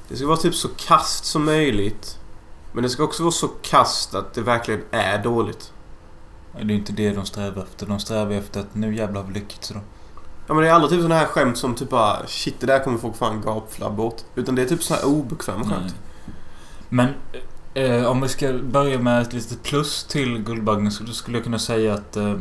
Det 0.07 0.15
ska 0.15 0.27
vara 0.27 0.37
typ 0.37 0.55
så 0.55 0.67
kast 0.67 1.25
som 1.25 1.45
möjligt. 1.45 2.17
Men 2.73 2.83
det 2.83 2.89
ska 2.89 3.03
också 3.03 3.23
vara 3.23 3.31
så 3.31 3.47
kast 3.47 4.15
att 4.15 4.33
det 4.33 4.41
verkligen 4.41 4.81
är 4.91 5.23
dåligt. 5.23 5.71
Det 6.55 6.61
är 6.61 6.65
ju 6.65 6.75
inte 6.75 6.93
det 6.93 7.11
de 7.11 7.25
strävar 7.25 7.63
efter. 7.63 7.85
De 7.85 7.99
strävar 7.99 8.31
efter 8.31 8.59
att 8.59 8.75
nu 8.75 8.95
jävlar 8.95 9.21
har 9.21 9.27
vi 9.27 9.33
lyckats 9.33 9.69
då. 9.69 9.79
Ja 10.47 10.53
men 10.53 10.63
det 10.63 10.69
är 10.69 10.73
aldrig 10.73 10.91
typ 10.91 11.01
sådana 11.01 11.15
här 11.15 11.25
skämt 11.25 11.57
som 11.57 11.75
typ 11.75 11.89
bara 11.89 12.27
Shit 12.27 12.59
det 12.59 12.67
där 12.67 12.83
kommer 12.83 12.97
folk 12.97 13.15
fan 13.15 13.41
gapflabba 13.41 14.03
åt. 14.03 14.25
Utan 14.35 14.55
det 14.55 14.61
är 14.61 14.65
typ 14.65 14.83
sådana 14.83 15.01
här 15.01 15.09
obekväma 15.09 15.59
Nej. 15.59 15.69
skämt. 15.69 15.95
Men 16.89 17.09
eh, 17.73 18.05
om 18.05 18.21
vi 18.21 18.27
ska 18.27 18.53
börja 18.53 18.99
med 18.99 19.21
ett 19.21 19.33
litet 19.33 19.63
plus 19.63 20.03
till 20.03 20.37
Guldbaggen 20.37 20.91
så 20.91 21.05
skulle 21.05 21.37
jag 21.37 21.43
kunna 21.43 21.59
säga 21.59 21.93
att 21.93 22.17
eh, 22.17 22.35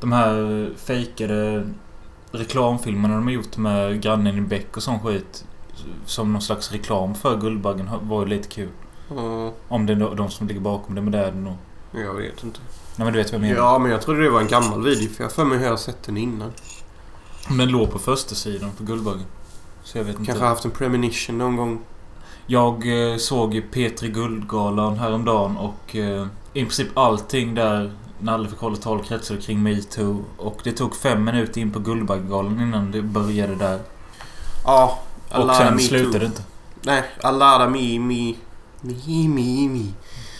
de 0.00 0.12
här 0.12 0.70
fejkade 0.76 1.68
reklamfilmerna 2.34 3.14
de 3.14 3.24
har 3.24 3.30
gjort 3.30 3.56
med 3.56 4.02
grannen 4.02 4.38
i 4.38 4.40
Beck 4.40 4.76
och 4.76 4.82
sån 4.82 5.00
skit 5.00 5.44
som 6.06 6.32
någon 6.32 6.42
slags 6.42 6.72
reklam 6.72 7.14
för 7.14 7.40
Guldbaggen 7.40 7.90
var 8.02 8.22
ju 8.22 8.28
lite 8.28 8.48
kul. 8.48 8.68
Ja, 9.16 9.52
Om 9.68 9.86
det 9.86 9.92
är 9.92 10.14
de 10.16 10.30
som 10.30 10.46
ligger 10.46 10.60
bakom 10.60 10.94
det, 10.94 11.00
men 11.00 11.12
det 11.12 11.18
är 11.18 11.32
det 11.32 11.38
nog. 11.38 11.56
jag 11.92 12.14
vet 12.14 12.44
inte. 12.44 12.60
Nej 12.96 13.04
men 13.04 13.12
du 13.12 13.18
vet 13.18 13.32
vad 13.32 13.34
jag 13.34 13.48
menar. 13.48 13.56
Ja, 13.56 13.78
men 13.78 13.90
jag 13.90 14.02
trodde 14.02 14.22
det 14.22 14.30
var 14.30 14.40
en 14.40 14.48
gammal 14.48 14.82
video 14.82 15.08
för 15.08 15.24
jag 15.24 15.30
har 15.30 15.34
för 15.34 15.44
mig 15.44 15.58
hur 15.58 15.64
jag 15.64 15.72
har 15.72 15.76
sett 15.76 16.02
den 16.02 16.16
innan. 16.16 16.52
Men 17.50 17.68
låg 17.68 17.90
på 17.90 17.98
första 17.98 18.34
sidan 18.34 18.70
på 18.70 18.84
Guldbaggen. 18.84 19.26
Så 19.82 19.98
jag 19.98 20.04
vet 20.04 20.18
inte. 20.18 20.26
Kanske 20.26 20.44
haft 20.44 20.64
en 20.64 20.70
premonition 20.70 21.38
någon 21.38 21.56
gång. 21.56 21.80
Jag 22.46 23.10
eh, 23.12 23.16
såg 23.16 23.54
ju 23.54 23.62
Petri 23.62 24.08
Guldgalan 24.08 24.98
häromdagen 24.98 25.56
och 25.56 25.96
eh, 25.96 26.26
i 26.52 26.60
princip 26.60 26.98
allting 26.98 27.54
där 27.54 27.92
när 28.24 28.32
alla 28.32 28.48
fick 28.48 28.58
hålla 28.58 28.76
tal 28.76 29.04
kretsade 29.04 29.40
kring 29.40 29.62
metoo. 29.62 30.24
Och 30.36 30.60
det 30.64 30.72
tog 30.72 30.96
fem 30.96 31.24
minuter 31.24 31.60
in 31.60 31.72
på 31.72 31.78
Guldbaggegalan 31.78 32.60
innan 32.60 32.90
det 32.90 33.02
började 33.02 33.54
där. 33.54 33.80
Ja. 34.64 34.98
Och 35.30 35.54
sen 35.54 35.78
slutade 35.78 36.18
det 36.18 36.26
inte. 36.26 36.42
Nej, 36.82 37.04
Alada 37.22 37.68
Me 37.68 37.98
Me 37.98 38.34
Me 38.80 39.28
Me 39.28 39.68
Me. 39.68 39.92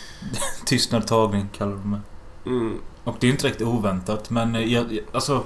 Tystnad 0.65 1.07
tagning 1.07 1.49
kallar 1.57 1.71
de 1.71 1.91
det. 1.91 2.49
Mm. 2.49 2.77
Och 3.03 3.15
det 3.19 3.27
är 3.27 3.31
inte 3.31 3.47
riktigt 3.47 3.67
oväntat 3.67 4.29
men 4.29 4.55
eh, 4.55 4.73
jag, 4.73 4.99
alltså... 5.11 5.43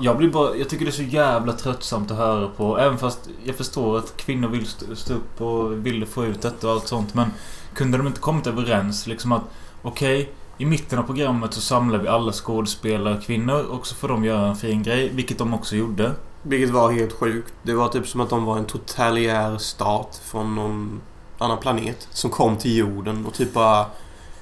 Jag 0.00 0.16
blir 0.16 0.30
bara... 0.30 0.56
Jag 0.56 0.68
tycker 0.68 0.84
det 0.84 0.90
är 0.90 0.92
så 0.92 1.02
jävla 1.02 1.52
tröttsamt 1.52 2.10
att 2.10 2.16
höra 2.16 2.48
på. 2.48 2.78
Även 2.78 2.98
fast 2.98 3.28
jag 3.44 3.56
förstår 3.56 3.98
att 3.98 4.16
kvinnor 4.16 4.48
vill 4.48 4.66
stå, 4.66 4.96
stå 4.96 5.14
upp 5.14 5.40
och 5.40 5.86
vill 5.86 6.06
få 6.06 6.24
ut 6.24 6.42
detta 6.42 6.66
och 6.66 6.72
allt 6.72 6.88
sånt. 6.88 7.14
Men 7.14 7.30
kunde 7.74 7.98
de 7.98 8.06
inte 8.06 8.20
kommit 8.20 8.46
överens 8.46 9.06
liksom 9.06 9.32
att... 9.32 9.42
Okej, 9.82 10.32
i 10.60 10.64
mitten 10.64 10.98
av 10.98 11.02
programmet 11.02 11.54
så 11.54 11.60
samlar 11.60 11.98
vi 11.98 12.08
alla 12.08 12.32
skådespelare 12.32 13.20
kvinnor 13.20 13.62
och 13.62 13.86
så 13.86 13.94
får 13.94 14.08
de 14.08 14.24
göra 14.24 14.48
en 14.48 14.56
fin 14.56 14.82
grej. 14.82 15.10
Vilket 15.14 15.38
de 15.38 15.54
också 15.54 15.76
gjorde. 15.76 16.12
Vilket 16.42 16.70
var 16.70 16.92
helt 16.92 17.12
sjukt. 17.12 17.54
Det 17.62 17.74
var 17.74 17.88
typ 17.88 18.08
som 18.08 18.20
att 18.20 18.30
de 18.30 18.44
var 18.44 18.58
en 18.58 18.64
totalitär 18.64 19.58
stat 19.58 20.22
från 20.24 20.54
någon 20.54 21.00
annan 21.38 21.58
planet. 21.58 22.08
Som 22.10 22.30
kom 22.30 22.56
till 22.56 22.76
jorden 22.76 23.26
och 23.26 23.34
typ 23.34 23.52
bara... 23.52 23.86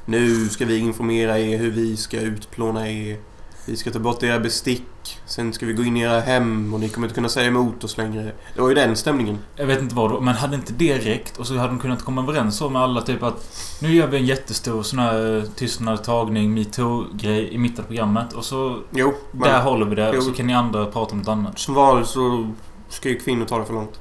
Nu 0.05 0.49
ska 0.49 0.65
vi 0.65 0.79
informera 0.79 1.39
er 1.39 1.59
hur 1.59 1.71
vi 1.71 1.97
ska 1.97 2.21
utplåna 2.21 2.91
er. 2.91 3.19
Vi 3.67 3.77
ska 3.77 3.91
ta 3.91 3.99
bort 3.99 4.23
era 4.23 4.39
bestick. 4.39 4.83
Sen 5.27 5.53
ska 5.53 5.67
vi 5.67 5.73
gå 5.73 5.83
in 5.85 5.97
i 5.97 6.01
era 6.01 6.21
hem 6.21 6.75
och 6.75 6.81
ni 6.81 6.89
kommer 6.89 7.07
inte 7.07 7.15
kunna 7.15 7.29
säga 7.29 7.47
emot 7.47 7.85
oss 7.85 7.97
längre. 7.97 8.33
Det 8.55 8.61
var 8.61 8.69
ju 8.69 8.75
den 8.75 8.97
stämningen. 8.97 9.39
Jag 9.57 9.67
vet 9.67 9.81
inte 9.83 9.95
vad 9.95 10.11
då, 10.11 10.21
men 10.21 10.35
hade 10.35 10.55
inte 10.55 10.73
det 10.73 10.99
räckt 10.99 11.37
och 11.37 11.47
så 11.47 11.57
hade 11.57 11.69
de 11.69 11.79
kunnat 11.79 12.05
komma 12.05 12.23
överens 12.23 12.57
så 12.57 12.69
med 12.69 12.83
alla 12.83 13.01
typ 13.01 13.23
att 13.23 13.47
Nu 13.83 13.95
gör 13.95 14.07
vi 14.07 14.17
en 14.17 14.27
jättestor 14.27 14.83
sån 14.83 14.99
här 14.99 15.37
eh, 15.37 15.43
tystnad 15.43 16.05
tagning, 16.05 16.55
metoo-grej 16.55 17.49
i 17.55 17.59
mitten 17.59 17.85
av 17.85 17.89
programmet 17.89 18.33
och 18.33 18.45
så 18.45 18.79
Jo, 18.91 19.15
men 19.33 19.41
Där 19.49 19.61
håller 19.63 19.87
vi 19.87 19.95
det 19.95 20.09
och 20.17 20.23
så 20.23 20.31
Jo. 20.31 20.35
kan 20.37 20.47
ni 20.47 20.55
andra 20.55 20.87
prata 20.87 21.13
om 21.13 21.19
något 21.19 21.29
annat. 21.29 21.59
som 21.59 21.75
vanligt 21.75 22.07
så 22.09 22.51
ska 22.89 23.09
ju 23.09 23.19
kvinnor 23.19 23.45
ta 23.45 23.59
det 23.59 23.65
för 23.65 23.75
långt. 23.75 24.01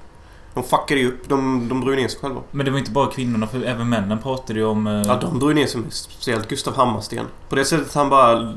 De 0.54 0.64
fuckade 0.64 1.00
ju 1.02 1.08
upp. 1.08 1.30
De, 1.30 1.70
de 1.70 1.82
drog 1.82 1.96
ner 1.96 2.08
sig 2.08 2.20
själva. 2.20 2.42
Men 2.52 2.66
det 2.66 2.72
var 2.72 2.80
inte 2.80 2.92
bara 2.92 3.12
kvinnorna, 3.12 3.48
för 3.48 3.64
även 3.64 3.90
männen 3.90 4.20
pratade 4.20 4.60
ju 4.60 4.66
om... 4.66 4.88
eh, 4.88 4.94
Ja, 5.08 5.16
de 5.22 5.40
drog 5.40 5.56
ner 5.56 5.66
sig 5.68 5.82
mest. 5.82 6.12
Speciellt 6.12 6.48
Gustav 6.48 6.76
Hammarsten. 6.76 7.26
På 7.50 7.56
det 7.56 7.66
sättet 7.66 7.94
han 7.94 8.10
bara 8.10 8.54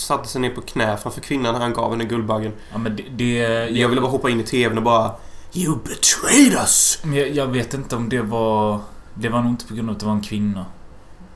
satte 0.00 0.28
sig 0.28 0.40
ner 0.40 0.50
på 0.50 0.60
knä 0.60 0.96
framför 0.96 1.20
kvinnan 1.20 1.52
när 1.54 1.60
han 1.60 1.72
gav 1.72 1.90
henne 1.90 2.04
Guldbaggen. 2.04 2.52
ja, 2.72 2.78
men 2.78 2.96
det... 2.96 3.02
det 3.10 3.68
Jag 3.68 3.88
ville 3.88 4.00
bara 4.00 4.10
hoppa 4.10 4.30
in 4.30 4.40
i 4.40 4.44
TVn 4.44 4.78
och 4.78 4.84
bara 4.84 5.12
You 5.52 5.78
betrayed 5.84 6.52
us! 6.52 6.98
Men 7.02 7.14
jag, 7.14 7.30
jag 7.30 7.46
vet 7.46 7.74
inte 7.74 7.96
om 7.96 8.08
det 8.08 8.22
var... 8.22 8.80
Det 9.14 9.28
var 9.28 9.40
nog 9.42 9.52
inte 9.52 9.66
på 9.66 9.74
grund 9.74 9.88
av 9.90 9.94
att 9.94 10.00
det 10.00 10.06
var 10.06 10.12
en 10.12 10.20
kvinna. 10.20 10.66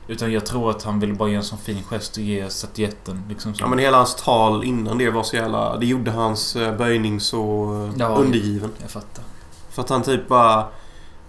Utan 0.07 0.31
jag 0.31 0.45
tror 0.45 0.69
att 0.69 0.83
han 0.83 0.99
ville 0.99 1.13
bara 1.13 1.29
göra 1.29 1.37
en 1.39 1.43
sån 1.43 1.57
fin 1.57 1.83
gest 1.83 2.17
och 2.17 2.23
ge 2.23 2.49
statyetten. 2.49 3.23
Liksom 3.29 3.55
så. 3.55 3.63
Ja 3.63 3.67
men 3.67 3.79
hela 3.79 3.97
hans 3.97 4.15
tal 4.15 4.63
innan 4.63 4.97
det 4.97 5.09
var 5.09 5.23
så 5.23 5.35
jävla... 5.35 5.77
Det 5.77 5.85
gjorde 5.85 6.11
hans 6.11 6.55
eh, 6.55 6.77
böjning 6.77 7.19
så 7.19 7.73
eh, 7.93 7.99
Ja. 7.99 8.07
undergiven. 8.07 8.69
Jag 8.81 8.91
fattar. 8.91 9.23
För 9.69 9.81
att 9.81 9.89
han 9.89 10.03
typ 10.03 10.27
bara... 10.27 10.67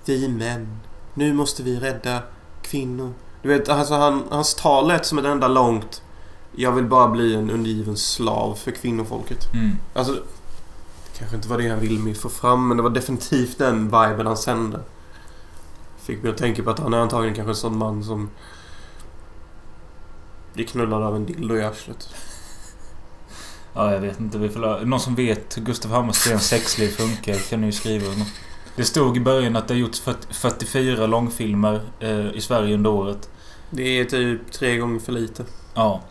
Vi 0.05 0.29
män. 0.29 0.79
Nu 1.15 1.33
måste 1.33 1.63
vi 1.63 1.81
rädda 1.81 2.19
kvinnor. 2.63 3.13
Du 3.43 3.49
vet, 3.49 3.69
alltså 3.69 3.95
han, 3.95 4.23
hans 4.31 4.55
tal 4.55 4.89
lät 4.89 5.07
som 5.07 5.19
ett 5.19 5.25
enda 5.25 5.49
långt... 5.49 6.03
Jag 6.57 6.73
vill 6.73 6.85
bara 6.85 7.09
bli 7.09 7.35
en 7.35 7.51
undergiven 7.51 7.97
slav 7.97 8.55
för 8.55 8.71
kvinnofolket. 8.71 9.53
Mm. 9.55 9.71
Alltså... 9.95 10.13
Det 10.13 11.19
kanske 11.19 11.37
inte 11.37 11.49
var 11.49 11.59
det 11.59 11.69
han 11.69 11.81
ville 11.81 12.01
mig 12.01 12.15
få 12.15 12.29
fram, 12.29 12.69
men 12.69 12.77
det 12.77 12.83
var 12.83 12.91
definitivt 12.91 13.59
den 13.59 13.85
viben 13.85 14.27
han 14.27 14.37
sände. 14.37 14.81
Fick 15.99 16.23
mig 16.23 16.33
att 16.33 16.39
tänka 16.39 16.63
på 16.63 16.71
att 16.71 16.79
han 16.79 16.95
är 16.95 16.99
antagligen 16.99 17.35
kanske 17.35 17.51
en 17.51 17.57
sån 17.57 17.79
man 17.79 18.05
som... 18.05 18.31
Blir 20.53 20.67
knullad 20.67 21.03
av 21.03 21.17
en 21.17 21.27
dildo 21.27 21.57
i 21.57 21.65
arslet. 21.65 22.09
Ja, 23.75 23.93
jag 23.93 24.01
vet 24.01 24.21
inte. 24.21 24.39
Vi 24.39 24.49
får 24.49 24.61
la... 24.61 24.81
Någon 24.81 25.01
som 25.01 25.15
vet 25.15 25.57
hur 25.57 25.63
Gustav 25.63 25.91
Hammarstens 25.91 26.47
sexliv 26.49 26.89
funkar 26.89 27.51
kan 27.51 27.65
ju 27.65 27.73
skriva 27.73 28.07
något. 28.07 28.33
Det 28.77 28.85
stod 28.85 29.17
i 29.17 29.21
början 29.21 29.57
att 29.57 29.69
det 29.69 29.75
har 29.75 29.79
gjorts 29.79 30.01
40 30.01 30.35
44 30.35 31.07
långfilmer 31.07 31.81
eh, 32.01 32.31
i 32.35 32.41
Sverige 32.41 32.75
under 32.75 32.91
året. 32.91 33.31
Det 33.71 34.01
är 34.01 34.05
typ 34.05 34.53
tre 34.53 34.77
gånger 34.77 35.01
för 35.01 35.13
lite. 35.13 35.45
Ja. 35.75 36.03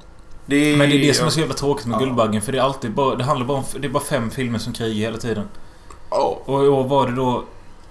Det 0.46 0.56
är, 0.74 0.78
Men 0.78 0.90
det 0.90 0.96
är 0.96 1.08
det 1.08 1.14
som 1.14 1.26
är 1.26 1.30
så 1.30 1.40
jävla 1.40 1.56
tråkigt 1.56 1.86
med 1.86 1.96
Ja. 1.96 2.00
Guldbaggen. 2.00 2.42
För 2.42 2.52
det 2.52 2.58
är 2.58 2.62
alltid 2.64 2.94
bara... 2.94 3.16
Det 3.16 3.24
handlar 3.24 3.48
bara 3.48 3.58
om... 3.58 3.64
Det 3.80 3.88
är 3.88 3.92
bara 3.92 4.04
fem 4.04 4.30
filmer 4.32 4.60
som 4.60 4.74
krigar 4.74 5.06
hela 5.08 5.18
tiden. 5.18 5.48
Ja. 6.10 6.40
Och 6.46 6.64
i 6.64 6.68
år 6.68 6.84
var 6.84 7.08
det 7.08 7.16
då 7.16 7.44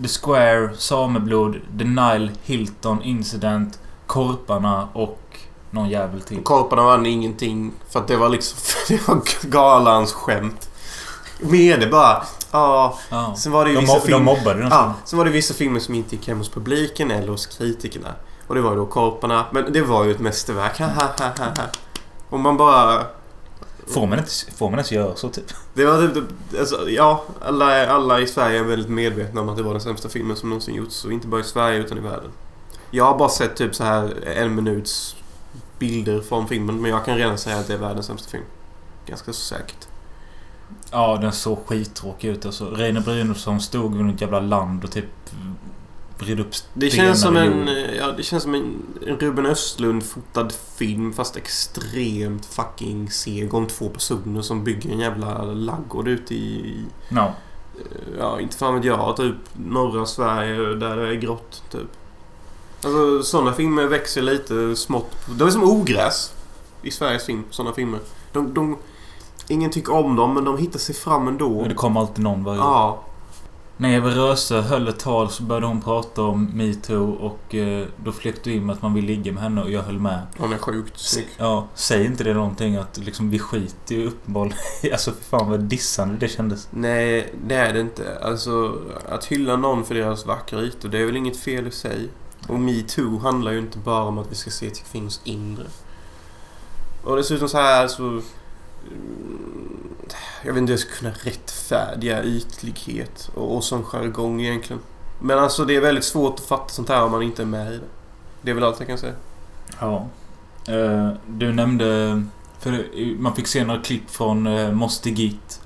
The 0.03 0.09
Square, 0.09 0.71
Sameblod, 0.77 1.57
The 1.79 1.85
Nile, 1.85 2.31
Hilton, 2.43 3.03
Incident, 3.03 3.79
Korparna 4.07 4.89
och 4.93 5.19
någon 5.71 5.89
jävel 5.89 6.21
till. 6.21 6.43
Korparna 6.43 6.83
vann 6.83 7.07
ingenting 7.07 7.73
för 7.91 8.01
att 8.01 8.09
det 8.09 8.17
var 8.17 8.29
liksom... 8.29 8.59
Det 8.89 9.09
var 9.09 9.21
galans 9.51 10.13
skämt. 10.13 10.69
Med 11.41 11.81
det 11.81 11.87
bara... 11.87 12.23
Ja. 12.51 12.99
Ja. 13.11 13.35
Sen 13.37 13.53
var 13.53 13.65
det 13.65 13.71
ju 13.71 13.77
De, 13.77 13.81
vissa 13.81 13.95
mob- 13.95 14.01
de 14.01 14.07
filmer... 14.07 14.25
mobbade 14.25 14.59
den. 14.61 14.69
Ja, 14.71 14.95
sen 15.05 15.19
var 15.19 15.25
det 15.25 15.31
vissa 15.31 15.55
filmer 15.55 15.81
som 15.81 15.95
inte 15.95 16.17
gick 16.17 16.29
hem 16.29 16.39
hos 16.39 16.49
publiken 16.49 17.11
eller 17.11 17.29
hos 17.29 17.47
kritikerna. 17.47 18.09
Och 18.47 18.55
det 18.55 18.61
var 18.61 18.71
ju 18.71 18.77
då 18.77 18.87
Korparna. 18.87 19.45
Men 19.51 19.73
det 19.73 19.83
var 19.83 20.05
ju 20.05 20.11
ett 20.11 20.21
mästerverk. 20.21 20.79
Ha, 20.79 20.87
Och 22.33 22.41
man 22.41 22.57
bara... 22.57 23.07
Får 23.87 24.07
man 24.07 24.19
inte, 24.19 24.31
får 24.31 24.67
man 24.71 24.79
ens 24.79 24.93
göra 24.93 25.17
så 25.17 25.29
typ? 25.29 25.53
Det 25.75 25.85
var 25.85 26.09
typ... 26.09 26.25
Alltså, 26.59 26.91
ja, 26.91 27.25
alla, 27.41 27.87
alla 27.87 28.21
i 28.21 28.27
Sverige 28.27 28.59
är 28.59 28.65
väldigt 28.65 28.89
medvetna 28.89 29.41
om 29.41 29.49
att 29.49 29.57
det 29.57 29.63
var 29.63 29.73
den 29.73 29.81
sämsta 29.81 30.09
filmen 30.09 30.37
som 30.37 30.49
någonsin 30.49 30.75
gjorts. 30.75 31.05
Och 31.05 31.13
inte 31.13 31.27
bara 31.27 31.41
i 31.41 31.45
Sverige 31.45 31.79
utan 31.79 31.99
i 31.99 32.01
världen. 32.01 32.31
Jag 32.91 33.05
har 33.05 33.19
bara 33.19 33.29
sett 33.29 33.57
typ 33.57 33.75
så 33.75 33.85
här 33.85 34.29
en 34.29 34.55
minuts 34.55 35.17
bilder 35.79 36.21
från 36.21 36.49
filmen. 36.49 36.81
Men 36.83 36.91
jag 36.91 37.05
kan 37.05 37.17
redan 37.17 37.39
säga 37.39 37.59
att 37.59 37.67
det 37.67 37.75
är 37.75 37.79
världens 37.79 38.07
sämsta 38.07 38.31
film. 38.31 38.45
Ganska 39.07 39.33
så 39.33 39.41
säkert. 39.41 39.89
Ja, 40.91 41.19
den 41.21 41.33
såg 41.33 41.59
skittråkig 41.67 42.29
ut 42.29 42.47
alltså. 42.47 42.71
Reine 42.71 43.01
Brynolfsson 43.01 43.61
stod 43.61 43.97
vid 43.97 44.05
något 44.05 44.21
jävla 44.21 44.41
land 44.41 44.85
och 44.85 44.91
typ 44.91 45.31
vred 46.23 46.41
upp 46.41 46.55
Det 46.75 46.91
känns 46.91 47.21
som 47.21 47.37
en, 47.37 47.69
ja, 47.99 48.13
det 48.17 48.23
känns 48.23 48.43
som 48.43 48.55
en 48.55 48.75
en 49.07 49.17
Ruben 49.19 49.47
Östlund 49.47 50.03
fotad 50.05 50.53
film 50.77 51.13
fast 51.13 51.37
extremt 51.37 52.47
fucking 52.47 53.11
seg 53.11 53.55
om 53.55 53.67
två 53.67 53.89
personer 53.89 54.43
som 54.43 54.65
bygger 54.65 54.91
en 54.91 54.99
jävla 54.99 55.43
laggård 55.43 56.09
ute 56.09 56.35
i, 56.35 56.85
Ja. 57.09 57.35
eh, 57.79 58.19
ja 58.19 58.41
inte 58.41 58.57
fan 58.57 58.75
vet 58.75 58.85
jag, 58.85 59.17
typ 59.17 59.37
norra 59.53 60.07
Sverige 60.07 60.75
där 60.75 60.97
det 60.97 61.09
är 61.09 61.15
grått 61.15 61.63
typ. 61.71 61.89
Alltså 62.85 63.23
sådana 63.23 63.53
filmer 63.53 63.87
växer 63.87 64.23
lite 64.23 64.77
smått. 64.77 65.17
Det 65.39 65.45
är 65.45 65.51
som 65.51 65.65
ogräs 65.65 66.35
i 66.83 66.91
Sveriges 66.91 67.25
film, 67.27 67.45
sådana 67.51 67.75
filmer. 67.75 68.01
De, 68.33 68.55
de, 68.55 68.77
ingen 69.49 69.71
tycker 69.71 69.95
om 69.95 70.17
dem 70.17 70.35
men 70.35 70.45
de 70.45 70.59
hittar 70.59 70.79
sig 70.79 70.95
fram 70.95 71.29
ändå. 71.29 71.59
Och 71.61 71.69
det 71.69 71.75
kom 71.75 71.97
alltid 71.97 72.25
någon 72.25 72.45
varje 72.45 72.61
år. 72.61 72.67
Ja. 72.67 73.03
När 73.77 73.91
Eva 73.91 74.11
Röse 74.11 74.61
höll 74.61 74.89
ett 74.89 74.99
tal 74.99 75.31
så 75.31 75.43
började 75.43 75.67
hon 75.67 75.81
prata 75.81 76.23
om 76.23 76.45
metoo 76.45 77.13
och 77.13 77.55
eh, 77.55 77.87
då 78.05 78.13
flöt 78.13 78.45
du 78.45 78.53
in 78.53 78.67
med 78.67 78.77
att 78.77 78.83
man 78.83 78.95
vill 78.95 79.05
ligga 79.05 79.33
med 79.33 79.43
henne 79.43 79.63
och 79.63 79.71
jag 79.71 79.83
höll 79.83 79.99
med. 79.99 80.27
Hon 80.39 80.53
är 80.53 80.59
sjukt 80.59 80.99
snygg. 80.99 81.29
Ja, 81.39 81.69
säg 81.75 82.07
inte 82.07 82.25
det 82.25 82.35
någonting 82.35 82.77
att 82.77 82.99
liksom 82.99 83.31
vi 83.31 83.39
skiter 83.39 83.95
ju 83.95 84.07
uppenbarligen 84.07 84.59
Alltså 84.93 85.13
för 85.13 85.25
fan 85.25 85.51
vad 85.51 85.61
dissande 85.61 86.17
det 86.17 86.29
kändes. 86.29 86.69
Nej, 86.71 87.35
det 87.47 87.55
är 87.55 87.73
det 87.73 87.81
inte. 87.81 88.19
Alltså, 88.23 88.79
att 89.09 89.25
hylla 89.25 89.57
någon 89.57 89.85
för 89.85 89.95
deras 89.95 90.27
vackra 90.27 90.61
ytor, 90.61 90.89
det 90.89 90.99
är 90.99 91.07
väl 91.07 91.17
inget 91.17 91.37
fel 91.37 91.67
i 91.67 91.71
sig. 91.71 92.09
Och 92.49 92.61
metoo 92.61 93.19
handlar 93.19 93.53
ju 93.53 93.59
inte 93.59 93.79
bara 93.79 94.05
om 94.05 94.19
att 94.19 94.31
vi 94.31 94.35
ska 94.35 94.51
se 94.51 94.71
till 94.71 94.85
kvinnors 94.85 95.21
inre. 95.25 95.67
Och 97.05 97.17
dessutom 97.17 97.49
så 97.49 97.59
här 97.59 97.89
så... 97.89 98.03
mm, 98.03 98.23
Mm, 98.87 99.89
jag 100.45 100.53
vet 100.53 100.61
inte 100.61 100.73
hur 100.73 100.79
jag 100.79 100.89
ska 100.89 100.99
kunna 100.99 101.15
rättfärdiga 101.23 102.25
ytlighet 102.25 103.31
och, 103.35 103.57
och 103.57 103.65
sån 103.65 103.85
jargong 103.85 104.41
egentligen. 104.41 104.83
Men 105.21 105.39
alltså 105.39 105.65
det 105.65 105.77
är 105.77 105.81
väldigt 105.81 106.05
svårt 106.05 106.35
att 106.35 106.47
fatta 106.47 106.69
sånt 106.69 106.89
här 106.89 107.05
om 107.05 107.11
man 107.11 107.23
inte 107.23 107.43
är 107.43 107.47
med 107.47 107.73
i 107.73 107.77
det. 107.77 107.85
Det 108.43 108.51
är 108.51 108.55
väl 108.55 108.65
allt 108.65 108.81
jag 108.81 108.89
kan 108.89 108.99
säga. 108.99 109.15
Ja. 109.81 110.07
Uh, 110.69 111.13
du 111.27 111.53
nämnde... 111.53 112.23
För 112.59 112.85
man 113.19 113.35
fick 113.35 113.47
se 113.47 113.65
några 113.65 113.81
klipp 113.81 114.11
från 114.11 114.47
eh, 114.47 114.69
uh, 114.69 114.75
Måste 114.75 115.11
Git. 115.11 115.61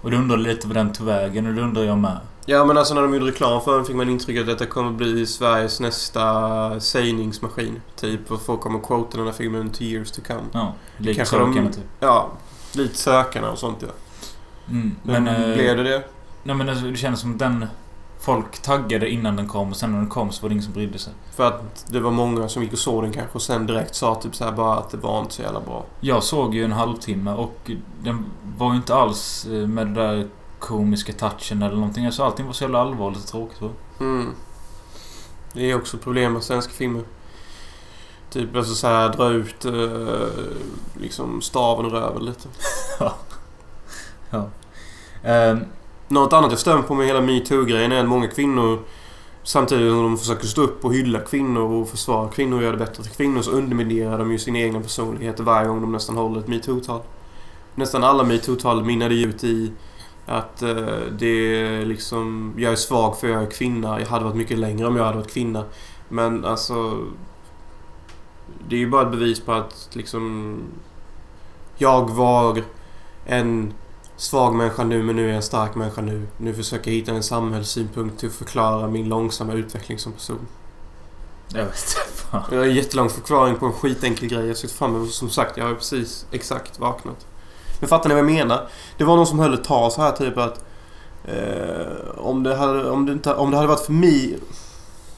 Och 0.00 0.10
du 0.10 0.16
undrade 0.16 0.42
lite 0.42 0.66
vad 0.66 0.76
den 0.76 0.92
tog 0.92 1.06
vägen 1.06 1.46
och 1.46 1.54
det 1.54 1.62
undrar 1.62 1.82
jag 1.82 1.98
med. 1.98 2.18
Ja 2.46 2.64
men 2.64 2.78
alltså 2.78 2.94
när 2.94 3.02
de 3.02 3.14
gjorde 3.14 3.26
reklam 3.26 3.60
för 3.60 3.76
den 3.76 3.84
fick 3.84 3.96
man 3.96 4.08
intrycket 4.08 4.40
att 4.40 4.46
detta 4.46 4.66
kommer 4.66 4.90
bli 4.92 5.26
Sveriges 5.26 5.80
nästa 5.80 6.80
sägningsmaskin. 6.80 7.80
Typ 7.96 8.30
och 8.30 8.42
folk 8.42 8.60
kommer 8.60 8.78
quota 8.78 9.16
den 9.16 9.26
här 9.26 9.32
filmen 9.34 9.70
to 9.70 9.82
years 9.82 10.10
to 10.10 10.20
come. 10.26 10.42
Ja, 10.52 10.74
lite 10.96 11.14
Kanske 11.16 11.36
så 11.36 11.44
de- 11.44 11.72
typ. 11.72 11.84
Ja, 12.00 12.30
lite 12.74 12.94
sökarna 12.96 13.50
och 13.50 13.58
sånt 13.58 13.78
ja. 13.80 13.88
Mm, 14.70 14.96
Men, 15.02 15.24
men... 15.24 15.50
eh, 15.50 15.54
blev 15.56 15.76
det 15.76 15.82
det? 15.82 16.04
Nej 16.42 16.56
men 16.56 16.68
alltså, 16.68 16.84
det 16.86 16.96
känns 16.96 17.20
som 17.20 17.38
den... 17.38 17.66
Folk 18.20 18.62
taggade 18.62 19.10
innan 19.10 19.36
den 19.36 19.48
kom 19.48 19.70
och 19.70 19.76
sen 19.76 19.92
när 19.92 19.98
den 19.98 20.08
kom 20.08 20.32
så 20.32 20.42
var 20.42 20.48
det 20.48 20.52
ingen 20.52 20.64
som 20.64 20.72
brydde 20.72 20.98
sig. 20.98 21.12
För 21.36 21.46
att 21.48 21.86
det 21.90 22.00
var 22.00 22.10
många 22.10 22.48
som 22.48 22.62
gick 22.62 22.72
och 22.72 22.78
såg 22.78 23.02
den 23.02 23.12
kanske 23.12 23.34
och 23.34 23.42
sen 23.42 23.66
direkt 23.66 23.94
sa 23.94 24.14
typ 24.14 24.34
så 24.36 24.44
här 24.44 24.52
bara 24.52 24.76
att 24.78 24.90
det 24.90 24.96
var 24.96 25.20
inte 25.20 25.34
så 25.34 25.42
jävla 25.42 25.60
bra. 25.60 25.84
Jag 26.00 26.22
såg 26.22 26.54
ju 26.54 26.64
en 26.64 26.72
halvtimme 26.72 27.32
och 27.32 27.70
den 28.02 28.24
var 28.58 28.70
ju 28.70 28.76
inte 28.76 28.94
alls 28.94 29.46
eh, 29.46 29.52
med 29.52 29.86
den 29.86 29.94
där 29.94 30.28
komiska 30.62 31.12
touchen 31.12 31.62
eller 31.62 31.76
någonting. 31.76 32.06
Alltså 32.06 32.22
allting 32.22 32.46
var 32.46 32.52
så 32.52 32.64
jävla 32.64 32.80
allvarligt 32.80 33.18
och 33.22 33.26
tråkigt. 33.26 33.60
va? 33.60 33.70
Mm. 34.00 34.32
Det 35.52 35.70
är 35.70 35.74
också 35.74 35.98
problem 35.98 36.32
med 36.32 36.42
svenska 36.42 36.72
filmer. 36.72 37.02
Typ 38.30 38.56
alltså 38.56 38.74
så 38.74 38.86
här 38.86 39.08
dra 39.08 39.28
ut 39.28 39.64
eh, 39.64 40.44
liksom 41.00 41.42
staven 41.42 41.86
och 41.86 41.92
röven 41.92 42.24
lite. 42.24 42.48
Ehm, 45.24 45.64
Något 46.08 46.32
annat 46.32 46.66
jag 46.66 46.78
mig 46.78 46.88
på 46.88 46.94
med 46.94 47.06
hela 47.06 47.20
metoo-grejen 47.20 47.92
är 47.92 48.00
att 48.00 48.08
många 48.08 48.28
kvinnor 48.28 48.78
Samtidigt 49.44 49.92
som 49.92 50.02
de 50.02 50.18
försöker 50.18 50.46
stå 50.46 50.62
upp 50.62 50.84
och 50.84 50.94
hylla 50.94 51.20
kvinnor 51.20 51.60
och 51.60 51.88
försvara 51.88 52.28
kvinnor 52.28 52.56
och 52.56 52.62
göra 52.62 52.72
det 52.72 52.84
bättre 52.84 53.02
för 53.02 53.10
kvinnor 53.10 53.42
så 53.42 53.50
underminerar 53.50 54.18
de 54.18 54.32
ju 54.32 54.38
sina 54.38 54.58
egna 54.58 54.80
personligheter 54.80 55.44
varje 55.44 55.68
gång 55.68 55.80
de 55.80 55.92
nästan 55.92 56.16
håller 56.16 56.40
ett 56.40 56.48
metoo-tal. 56.48 57.00
Nästan 57.74 58.04
alla 58.04 58.24
metoo-tal 58.24 58.84
mynnade 58.84 59.14
ju 59.14 59.28
ut 59.28 59.44
i 59.44 59.72
att 60.26 60.62
eh, 60.62 61.00
det 61.18 61.56
är 61.62 61.84
liksom... 61.84 62.54
Jag 62.58 62.72
är 62.72 62.76
svag 62.76 63.18
för 63.18 63.28
jag 63.28 63.42
är 63.42 63.50
kvinna. 63.50 64.00
Jag 64.00 64.06
hade 64.06 64.24
varit 64.24 64.36
mycket 64.36 64.58
längre 64.58 64.86
om 64.86 64.96
jag 64.96 65.04
hade 65.04 65.18
varit 65.18 65.32
kvinna. 65.32 65.64
Men 66.08 66.44
alltså... 66.44 67.06
Det 68.68 68.76
är 68.76 68.80
ju 68.80 68.90
bara 68.90 69.02
ett 69.02 69.10
bevis 69.10 69.40
på 69.40 69.52
att 69.52 69.88
liksom... 69.92 70.58
Jag 71.76 72.10
var 72.10 72.62
en 73.26 73.74
svag 74.16 74.54
människa 74.54 74.84
nu 74.84 75.02
men 75.02 75.16
nu 75.16 75.24
är 75.24 75.28
jag 75.28 75.36
en 75.36 75.42
stark 75.42 75.74
människa 75.74 76.00
nu. 76.00 76.26
Nu 76.36 76.54
försöker 76.54 76.90
jag 76.90 76.98
hitta 76.98 77.12
en 77.12 77.22
samhällssynpunkt 77.22 78.18
till 78.20 78.28
att 78.28 78.34
förklara 78.34 78.88
min 78.88 79.08
långsamma 79.08 79.52
utveckling 79.52 79.98
som 79.98 80.12
person. 80.12 80.46
jag 81.48 81.64
vet 81.64 81.78
fan. 82.14 82.42
Jag 82.50 82.58
har 82.58 82.66
en 82.66 82.74
jättelång 82.74 83.08
förklaring 83.08 83.56
på 83.56 83.66
en 83.66 83.72
skitenkel 83.72 84.28
grej. 84.28 84.46
Jag 84.46 84.56
sitter 84.56 84.74
fram 84.74 84.96
emot. 84.96 85.10
Som 85.10 85.30
sagt, 85.30 85.56
jag 85.56 85.64
har 85.64 85.74
precis 85.74 86.26
exakt 86.30 86.78
vaknat. 86.78 87.26
Men 87.82 87.88
fattar 87.88 88.08
ni 88.08 88.14
vad 88.14 88.24
jag 88.24 88.32
menar? 88.32 88.68
Det 88.96 89.04
var 89.04 89.16
någon 89.16 89.26
som 89.26 89.38
höll 89.38 89.54
ett 89.54 89.64
tal 89.64 89.92
så 89.92 90.02
här 90.02 90.12
typ 90.12 90.38
att... 90.38 90.64
Eh, 91.24 92.18
om, 92.18 92.42
det 92.42 92.56
hade, 92.56 92.90
om, 92.90 93.06
det 93.06 93.12
inte, 93.12 93.34
om 93.34 93.50
det 93.50 93.56
hade 93.56 93.68
varit 93.68 93.80
för 93.80 93.92
me... 93.92 94.28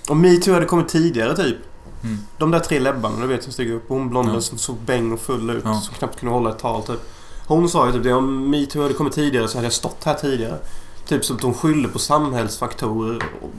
Om 0.09 0.21
metoo 0.21 0.54
hade 0.54 0.66
kommit 0.66 0.88
tidigare 0.88 1.37
typ. 1.37 1.56
Mm. 2.02 2.18
De 2.38 2.50
där 2.50 2.59
tre 2.59 2.78
läbbarna 2.78 3.21
du 3.21 3.26
vet 3.26 3.42
som 3.42 3.52
steg 3.52 3.71
upp. 3.71 3.85
Hon 3.88 4.11
blonden 4.11 4.35
Ja. 4.35 4.40
som 4.40 4.59
såg 4.59 4.76
bäng 4.76 5.12
och 5.12 5.21
full 5.21 5.50
ut. 5.50 5.62
Ja. 5.64 5.75
Som 5.80 5.94
knappt 5.94 6.21
kunde 6.21 6.35
hålla 6.35 6.50
ett 6.50 6.59
tal 6.59 6.83
typ. 6.83 7.00
Hon 7.47 7.68
sa 7.68 7.87
ju 7.87 7.92
typ 7.92 8.02
det. 8.02 8.12
Om 8.12 8.50
metoo 8.50 8.83
hade 8.83 8.94
kommit 8.94 9.12
tidigare 9.12 9.49
så 9.49 9.59
hade 9.59 9.66
jag 9.66 9.73
stått 9.73 10.04
här 10.04 10.14
tidigare. 10.14 10.59
Typ 11.06 11.25
som 11.25 11.37
att 11.37 11.42
hon 11.42 11.54
skyllde 11.54 11.88
på 11.88 11.99
samhällsfaktorer 11.99 13.23
och, 13.42 13.50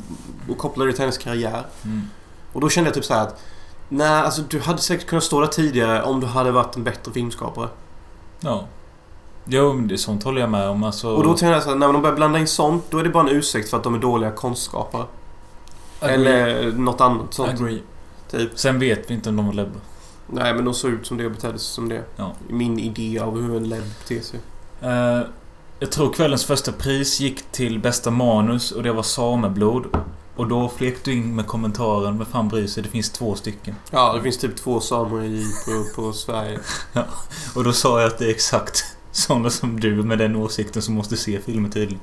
och 0.51 0.57
kopplade 0.57 0.89
det 0.89 0.93
till 0.93 1.01
hennes 1.01 1.17
karriär. 1.17 1.65
Mm. 1.83 2.01
Och 2.53 2.61
då 2.61 2.69
kände 2.69 2.87
jag 2.87 2.95
typ 2.95 3.05
så 3.05 3.13
här 3.13 3.21
att 3.21 3.41
Nej, 3.89 4.07
alltså 4.07 4.41
du 4.49 4.59
hade 4.59 4.79
säkert 4.79 5.07
kunnat 5.07 5.23
stå 5.23 5.39
där 5.41 5.47
tidigare 5.47 6.03
om 6.03 6.19
du 6.19 6.27
hade 6.27 6.51
varit 6.51 6.75
en 6.75 6.83
bättre 6.83 7.11
filmskapare. 7.11 7.69
Ja. 8.39 8.67
Jo, 9.45 9.73
men 9.73 9.87
det, 9.87 9.97
sånt 9.97 10.23
håller 10.23 10.41
jag 10.41 10.49
med 10.49 10.69
om. 10.69 10.83
Alltså, 10.83 11.09
Och 11.15 11.23
då 11.23 11.29
tänkte 11.29 11.47
jag 11.47 11.63
så 11.63 11.69
här, 11.69 11.75
när 11.75 11.93
de 11.93 12.01
börjar 12.01 12.15
blanda 12.15 12.39
in 12.39 12.47
sånt, 12.47 12.83
då 12.89 12.97
är 12.97 13.03
det 13.03 13.09
bara 13.09 13.29
en 13.29 13.35
ursäkt 13.35 13.69
för 13.69 13.77
att 13.77 13.83
de 13.83 13.95
är 13.95 13.99
dåliga 13.99 14.31
konstskapare. 14.31 15.05
agree. 15.99 16.15
Eller 16.15 16.71
något 16.71 17.01
annat 17.01 17.33
sånt. 17.33 17.49
Agree. 17.49 17.81
Typ. 18.31 18.59
Sen 18.59 18.79
vet 18.79 19.09
vi 19.09 19.13
inte 19.13 19.29
om 19.29 19.35
de 19.35 19.45
var 19.45 19.53
lebbar. 19.53 19.81
Nej, 20.27 20.53
men 20.53 20.65
de 20.65 20.73
såg 20.73 20.91
ut 20.91 21.05
som 21.07 21.17
det 21.17 21.25
och 21.25 21.31
betedde 21.31 21.59
sig 21.59 21.73
som 21.73 21.89
det. 21.89 22.03
Ja. 22.15 22.31
Min 22.47 22.79
idé 22.79 23.19
av 23.19 23.41
hur 23.41 23.57
en 23.57 23.69
lebb 23.69 23.83
beter 23.99 24.21
sig. 24.21 24.39
Eh, 24.81 25.21
jag 25.79 25.91
tror 25.91 26.13
kvällens 26.13 26.45
första 26.45 26.71
pris 26.71 27.19
gick 27.19 27.51
till 27.51 27.79
bästa 27.79 28.11
manus 28.11 28.71
och 28.71 28.83
det 28.83 28.91
var 28.91 29.03
Sameblod. 29.03 29.85
Och 30.35 30.47
då 30.47 30.69
flek 30.69 31.03
du 31.03 31.13
in 31.13 31.35
med 31.35 31.47
kommentaren, 31.47 32.17
vad 32.17 32.27
fan 32.27 32.47
bryr 32.47 32.67
sig? 32.67 32.83
Det 32.83 32.89
finns 32.89 33.09
två 33.09 33.35
stycken. 33.35 33.75
Ja, 33.91 34.13
det 34.13 34.21
finns 34.21 34.37
typ 34.37 34.55
två 34.55 34.79
samer 34.79 35.23
i, 35.23 35.45
på, 35.65 36.01
på 36.01 36.13
Sverige. 36.13 36.59
Och 37.55 37.63
då 37.63 37.73
sa 37.73 38.01
jag 38.01 38.07
att 38.07 38.17
det 38.17 38.25
är 38.25 38.29
exakt 38.29 38.94
sådana 39.15 39.49
som 39.49 39.79
du 39.79 40.03
med 40.03 40.17
den 40.17 40.35
åsikten 40.35 40.81
som 40.81 40.93
måste 40.95 41.17
se 41.17 41.39
filmen 41.39 41.71
tydligen. 41.71 41.99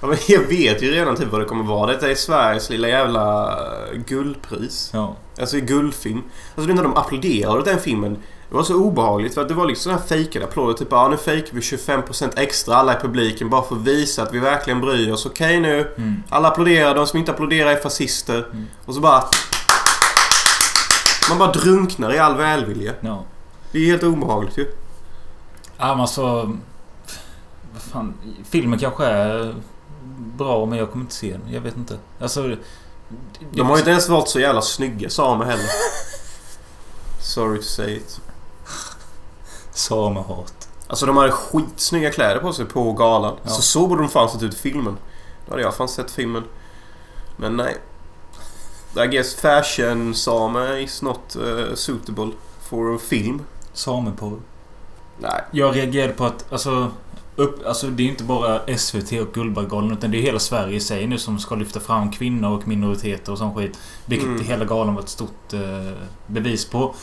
Ja, 0.00 0.08
men 0.08 0.18
jag 0.28 0.40
vet 0.40 0.82
ju 0.82 0.90
redan 0.90 1.16
typ 1.16 1.28
vad 1.28 1.40
det 1.40 1.44
kommer 1.44 1.64
vara. 1.64 1.92
Detta 1.92 2.10
är 2.10 2.14
Sveriges 2.14 2.70
lilla 2.70 2.88
jävla 2.88 3.52
eh, 3.52 3.98
guldpris. 4.06 4.90
Ja. 4.92 5.16
Alltså 5.40 5.56
guldfilm. 5.60 6.22
Alltså 6.54 6.74
när 6.74 6.82
de 6.82 6.96
applåderade 6.96 7.64
den 7.64 7.80
filmen. 7.80 8.16
Det 8.48 8.54
var 8.54 8.62
så 8.62 8.74
obehagligt 8.74 9.34
för 9.34 9.40
att 9.40 9.48
det 9.48 9.54
var 9.54 9.66
liksom 9.66 9.82
sådana 9.82 10.00
här 10.00 10.08
fejkade 10.08 10.44
applåder. 10.44 10.74
Typ 10.74 10.88
ja 10.90 11.08
nu 11.08 11.16
fejkar 11.16 11.54
vi 11.54 11.60
25% 11.60 12.30
extra 12.36 12.76
alla 12.76 12.98
i 12.98 13.00
publiken 13.00 13.50
bara 13.50 13.62
för 13.62 13.76
att 13.76 13.82
visa 13.82 14.22
att 14.22 14.34
vi 14.34 14.38
verkligen 14.38 14.80
bryr 14.80 15.12
oss. 15.12 15.26
Okej 15.26 15.60
nu. 15.60 15.92
Mm. 15.96 16.22
Alla 16.28 16.48
applåderar. 16.48 16.94
De 16.94 17.06
som 17.06 17.18
inte 17.18 17.32
applåderar 17.32 17.70
är 17.70 17.76
fascister. 17.76 18.46
Mm. 18.52 18.66
Och 18.84 18.94
så 18.94 19.00
bara... 19.00 19.24
Man 21.28 21.38
bara 21.38 21.52
drunknar 21.52 22.14
i 22.14 22.18
all 22.18 22.36
välvilja. 22.36 22.92
Ja. 23.00 23.24
Det 23.72 23.78
är 23.78 23.86
helt 23.86 24.02
obehagligt 24.02 24.58
ju. 24.58 24.66
Ja 25.82 25.88
men 25.88 26.00
alltså... 26.00 26.56
Fan. 27.78 28.14
Filmen 28.44 28.78
kanske 28.78 29.06
är 29.06 29.54
bra 30.16 30.66
men 30.66 30.78
jag 30.78 30.90
kommer 30.90 31.04
inte 31.04 31.14
se 31.14 31.32
den. 31.32 31.52
Jag 31.52 31.60
vet 31.60 31.76
inte. 31.76 31.98
Alltså... 32.20 32.56
De 33.50 33.66
har 33.66 33.76
ju 33.76 33.78
inte 33.78 33.90
ens 33.90 34.08
varit 34.08 34.28
så 34.28 34.40
jävla 34.40 34.62
snygga 34.62 35.10
samer 35.10 35.44
heller. 35.44 35.66
Sorry 37.20 37.58
to 37.58 37.64
say 37.64 37.96
it. 37.96 38.20
Samehat. 39.72 40.68
Alltså 40.86 41.06
de 41.06 41.16
hade 41.16 41.32
skitsnygga 41.32 42.10
kläder 42.10 42.40
på 42.40 42.52
sig 42.52 42.64
på 42.64 42.92
galan. 42.92 43.36
Ja. 43.42 43.50
Så 43.50 43.62
så 43.62 43.86
borde 43.86 44.02
de 44.02 44.08
fan 44.08 44.28
sett 44.28 44.42
ut 44.42 44.54
i 44.54 44.56
filmen. 44.56 44.96
Då 45.46 45.52
hade 45.52 45.62
jag 45.62 45.74
fan 45.74 45.88
sett 45.88 46.10
filmen. 46.10 46.44
Men 47.36 47.56
nej. 47.56 47.76
I 49.04 49.06
guess 49.06 49.34
fashion 49.34 50.14
same 50.14 50.80
is 50.80 51.02
not 51.02 51.36
uh, 51.36 51.74
suitable 51.74 52.30
for 52.60 52.94
a 52.94 52.98
film. 52.98 53.42
Sameporr. 53.72 54.38
Nej. 55.18 55.40
Jag 55.50 55.76
reagerade 55.76 56.12
på 56.12 56.24
att 56.24 56.52
alltså... 56.52 56.90
Upp, 57.36 57.66
alltså 57.66 57.86
det 57.86 58.02
är 58.02 58.08
inte 58.08 58.24
bara 58.24 58.76
SVT 58.76 59.12
och 59.12 59.34
Guldbaggegalan 59.34 59.92
utan 59.92 60.10
det 60.10 60.18
är 60.18 60.22
hela 60.22 60.38
Sverige 60.38 60.76
i 60.76 60.80
sig 60.80 61.06
nu 61.06 61.18
som 61.18 61.38
ska 61.38 61.54
lyfta 61.54 61.80
fram 61.80 62.10
kvinnor 62.10 62.50
och 62.50 62.68
minoriteter 62.68 63.32
och 63.32 63.38
sån 63.38 63.54
skit. 63.54 63.78
Vilket 64.06 64.28
Mm. 64.28 64.44
hela 64.44 64.64
galan 64.64 64.94
var 64.94 65.02
ett 65.02 65.08
stort 65.08 65.52
eh, 65.52 65.92
bevis 66.26 66.64
på. 66.70 66.94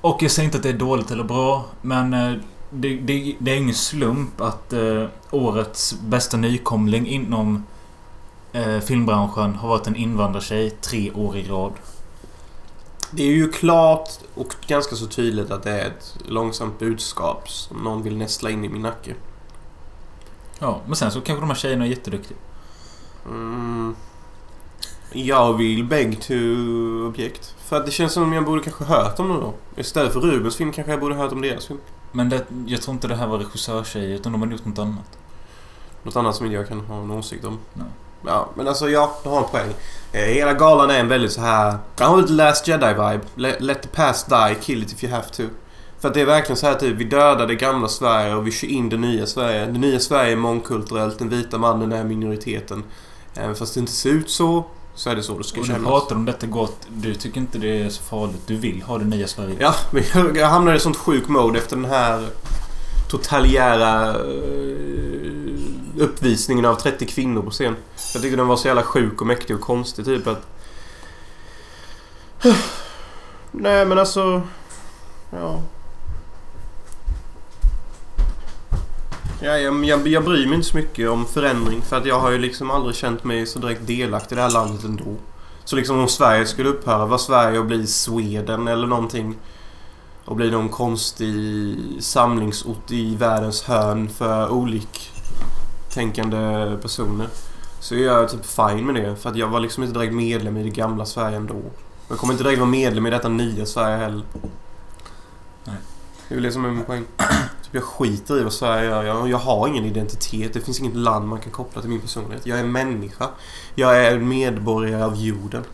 Och 0.00 0.22
jag 0.22 0.30
säger 0.30 0.44
inte 0.44 0.56
att 0.56 0.62
det 0.62 0.68
är 0.68 0.72
dåligt 0.72 1.10
eller 1.10 1.24
bra 1.24 1.64
men 1.82 2.14
eh, 2.14 2.32
det, 2.70 2.96
det, 2.96 3.36
det 3.38 3.50
är 3.52 3.56
ingen 3.56 3.74
slump 3.74 4.40
att 4.40 4.72
eh, 4.72 5.04
årets 5.30 5.94
bästa 6.00 6.36
nykomling 6.36 7.06
inom 7.06 7.64
eh, 8.52 8.78
filmbranschen 8.80 9.54
har 9.54 9.68
varit 9.68 9.86
en 9.86 9.96
invandrartjej 9.96 10.70
tre 10.70 11.10
år 11.12 11.36
i 11.36 11.48
rad. 11.48 11.72
Det 13.10 13.22
är 13.22 13.32
ju 13.32 13.52
klart 13.52 14.10
och 14.34 14.54
ganska 14.66 14.96
så 14.96 15.06
tydligt 15.06 15.50
att 15.50 15.62
det 15.62 15.70
är 15.70 15.86
ett 15.86 16.16
långsamt 16.24 16.78
budskap 16.78 17.50
som 17.50 17.76
någon 17.76 18.02
vill 18.02 18.16
nästla 18.16 18.50
in 18.50 18.64
i 18.64 18.68
min 18.68 18.82
nacke. 18.82 19.14
Ja, 20.58 20.80
men 20.86 20.96
sen 20.96 21.10
så 21.10 21.20
kanske 21.20 21.40
de 21.40 21.50
här 21.50 21.56
tjejerna 21.56 21.84
är 21.84 21.88
jätteduktiga. 21.88 22.38
Mm. 23.28 23.96
Jag 25.12 25.52
vill 25.52 25.84
beg 25.84 26.22
to 26.22 26.34
objekt. 27.06 27.54
För 27.58 27.76
att 27.76 27.86
det 27.86 27.92
känns 27.92 28.12
som 28.12 28.22
om 28.22 28.32
jag 28.32 28.44
borde 28.44 28.62
kanske 28.62 28.84
hört 28.84 29.18
om 29.18 29.28
det 29.28 29.34
då. 29.34 29.54
Istället 29.76 30.12
för 30.12 30.20
Rubens 30.20 30.56
film 30.56 30.72
kanske 30.72 30.92
jag 30.92 31.00
borde 31.00 31.14
hört 31.14 31.32
om 31.32 31.42
deras 31.42 31.66
film. 31.66 31.80
Men 32.12 32.28
det, 32.28 32.46
jag 32.66 32.82
tror 32.82 32.94
inte 32.94 33.08
det 33.08 33.16
här 33.16 33.26
var 33.26 33.38
regissörstjejer 33.38 34.16
utan 34.16 34.32
de 34.32 34.42
har 34.42 34.48
gjort 34.48 34.64
något 34.64 34.78
annat. 34.78 35.18
Något 36.02 36.16
annat 36.16 36.36
som 36.36 36.46
inte 36.46 36.56
jag 36.56 36.68
kan 36.68 36.80
ha 36.80 37.02
en 37.02 37.10
åsikt 37.10 37.44
om. 37.44 37.58
Nej. 37.74 37.86
Ja, 38.26 38.48
men 38.54 38.68
alltså 38.68 38.88
ja, 38.88 39.16
du 39.22 39.28
har 39.28 39.38
en 39.38 39.44
poäng. 39.50 39.74
Eh, 40.12 40.20
hela 40.20 40.52
galan 40.54 40.90
är 40.90 40.98
en 41.00 41.08
väldigt 41.08 41.32
så 41.32 41.40
här... 41.40 41.78
Jag 41.98 42.06
har 42.06 42.16
lite 42.16 42.32
Last 42.32 42.66
Jedi-vibe. 42.68 43.20
Let, 43.34 43.60
let 43.60 43.82
the 43.82 43.88
past 43.88 44.28
die, 44.28 44.54
kill 44.60 44.82
it 44.82 44.92
if 44.92 45.04
you 45.04 45.12
have 45.12 45.24
to. 45.36 45.42
För 46.00 46.08
att 46.08 46.14
det 46.14 46.20
är 46.20 46.26
verkligen 46.26 46.56
så 46.56 46.66
här 46.66 46.74
typ, 46.74 46.96
vi 46.96 47.04
dödar 47.04 47.46
det 47.46 47.54
gamla 47.54 47.88
Sverige 47.88 48.34
och 48.34 48.46
vi 48.46 48.50
kör 48.50 48.68
in 48.68 48.88
det 48.88 48.96
nya 48.96 49.26
Sverige. 49.26 49.66
Det 49.66 49.78
nya 49.78 50.00
Sverige 50.00 50.32
är 50.32 50.36
mångkulturellt, 50.36 51.18
den 51.18 51.28
vita 51.28 51.58
mannen 51.58 51.92
är 51.92 52.04
minoriteten. 52.04 52.84
Även 53.34 53.54
fast 53.56 53.74
det 53.74 53.80
inte 53.80 53.92
ser 53.92 54.10
ut 54.10 54.30
så, 54.30 54.64
så 54.94 55.10
är 55.10 55.16
det 55.16 55.22
så 55.22 55.38
det 55.38 55.44
ska 55.44 55.60
Och 55.60 55.66
du 55.66 55.72
kännas. 55.72 55.88
pratar 55.88 56.16
om 56.16 56.24
detta 56.24 56.46
gott. 56.46 56.76
Du 56.88 57.14
tycker 57.14 57.40
inte 57.40 57.58
det 57.58 57.82
är 57.82 57.88
så 57.88 58.02
farligt. 58.02 58.40
Du 58.46 58.56
vill 58.56 58.82
ha 58.82 58.98
det 58.98 59.04
nya 59.04 59.26
Sverige. 59.26 59.56
Ja, 59.58 59.74
men 59.90 60.02
jag, 60.14 60.36
jag 60.36 60.46
hamnade 60.48 60.76
i 60.76 60.80
sånt 60.80 60.96
sjuk 60.96 61.28
mode 61.28 61.58
efter 61.58 61.76
den 61.76 61.84
här 61.84 62.26
totalitära 63.10 64.08
eh, 64.08 65.32
uppvisningen 65.98 66.64
av 66.64 66.74
30 66.74 67.06
kvinnor 67.06 67.42
på 67.42 67.50
scen. 67.50 67.76
Jag 68.12 68.22
tyckte 68.22 68.36
den 68.36 68.46
var 68.46 68.56
så 68.56 68.66
jävla 68.66 68.82
sjuk 68.82 69.20
och 69.20 69.26
mäktig 69.26 69.56
och 69.56 69.62
konstig 69.62 70.04
typ 70.04 70.26
att... 70.26 70.46
Nej 73.52 73.86
men 73.86 73.98
alltså... 73.98 74.42
Ja. 75.30 75.62
Ja, 79.40 79.58
jag, 79.58 79.84
jag, 79.84 80.08
jag 80.08 80.24
bryr 80.24 80.46
mig 80.46 80.54
inte 80.54 80.68
så 80.68 80.76
mycket 80.76 81.10
om 81.10 81.26
förändring 81.26 81.82
för 81.82 81.96
att 81.96 82.06
jag 82.06 82.20
har 82.20 82.30
ju 82.30 82.38
liksom 82.38 82.70
aldrig 82.70 82.96
känt 82.96 83.24
mig 83.24 83.46
så 83.46 83.58
direkt 83.58 83.86
delaktig 83.86 84.34
i 84.34 84.36
det 84.36 84.42
här 84.42 84.50
landet 84.50 84.84
ändå. 84.84 85.16
Så 85.64 85.76
liksom 85.76 85.98
om 85.98 86.08
Sverige 86.08 86.46
skulle 86.46 86.68
upphöra, 86.68 87.06
var 87.06 87.18
Sverige 87.18 87.58
och 87.58 87.66
bli 87.66 87.86
Sweden 87.86 88.68
eller 88.68 88.86
någonting 88.86 89.36
och 90.24 90.36
bli 90.36 90.50
någon 90.50 90.68
konstig 90.68 91.76
samlingsort 92.00 92.90
i 92.90 93.16
världens 93.16 93.62
hörn 93.62 94.08
för 94.08 94.50
olik 94.50 95.12
oliktänkande 95.96 96.76
personer. 96.82 97.28
Så 97.80 97.94
är 97.94 97.98
jag 97.98 98.28
typ 98.28 98.46
fine 98.46 98.86
med 98.86 98.94
det. 98.94 99.16
För 99.16 99.30
att 99.30 99.36
jag 99.36 99.48
var 99.48 99.60
liksom 99.60 99.82
inte 99.82 99.98
direkt 99.98 100.14
medlem 100.14 100.56
i 100.56 100.62
det 100.62 100.70
gamla 100.70 101.04
Sverige 101.06 101.36
ändå. 101.36 101.62
Jag 102.08 102.18
kommer 102.18 102.32
inte 102.32 102.44
direkt 102.44 102.58
vara 102.58 102.70
medlem 102.70 103.06
i 103.06 103.10
detta 103.10 103.28
nya 103.28 103.66
Sverige 103.66 103.96
heller. 103.96 104.24
Nej. 105.64 105.76
Det 106.28 106.34
är 106.34 106.36
väl 106.36 106.42
det 106.42 106.52
som 106.52 106.64
är 106.64 106.70
min 106.70 106.84
poäng. 106.84 107.04
Typ 107.62 107.74
jag 107.74 107.82
skiter 107.82 108.40
i 108.40 108.42
vad 108.42 108.52
Sverige 108.52 108.90
gör. 108.90 109.04
Jag, 109.04 109.28
jag 109.28 109.38
har 109.38 109.68
ingen 109.68 109.84
identitet. 109.84 110.52
Det 110.52 110.60
finns 110.60 110.80
inget 110.80 110.96
land 110.96 111.28
man 111.28 111.40
kan 111.40 111.52
koppla 111.52 111.80
till 111.80 111.90
min 111.90 112.00
personlighet. 112.00 112.46
Jag 112.46 112.58
är 112.58 112.64
människa. 112.64 113.28
Jag 113.74 114.06
är 114.06 114.18
medborgare 114.18 115.04
av 115.04 115.16
jorden. 115.16 115.64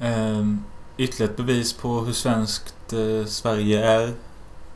Ehm, 0.00 0.64
ytterligare 0.96 1.30
ett 1.30 1.36
bevis 1.36 1.72
på 1.72 2.00
hur 2.00 2.12
svenskt 2.12 2.92
eh, 2.92 3.26
Sverige 3.26 3.84
är. 3.84 4.14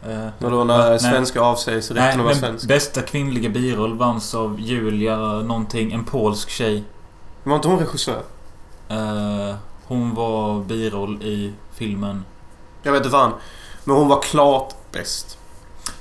Eh, 0.07 0.29
när 0.39 0.65
nej. 0.65 1.01
svenskar 1.01 1.41
avsäger 1.41 1.81
sig 1.81 1.97
Nej, 1.97 2.07
rätten 2.07 2.21
att 2.21 2.25
vara 2.25 2.35
men 2.35 2.41
svensk? 2.41 2.69
bästa 2.69 3.03
kvinnliga 3.03 3.51
biroll 3.51 3.99
vanns 3.99 4.35
av 4.35 4.61
Julia 4.61 5.17
någonting, 5.17 5.93
en 5.93 6.05
polsk 6.05 6.51
tjej. 6.51 6.85
Var 7.45 7.57
inte 7.57 7.69
hon 7.69 7.79
regissör? 7.79 8.23
Eh, 8.89 9.55
hon 9.85 10.15
var 10.15 10.61
biroll 10.65 11.23
i 11.23 11.53
filmen. 11.75 12.25
Jag 12.83 12.93
vet 12.93 13.01
inte 13.01 13.11
fan. 13.11 13.33
Men 13.85 13.97
hon 13.97 14.09
var 14.09 14.23
klart 14.23 14.75
bäst. 14.93 15.39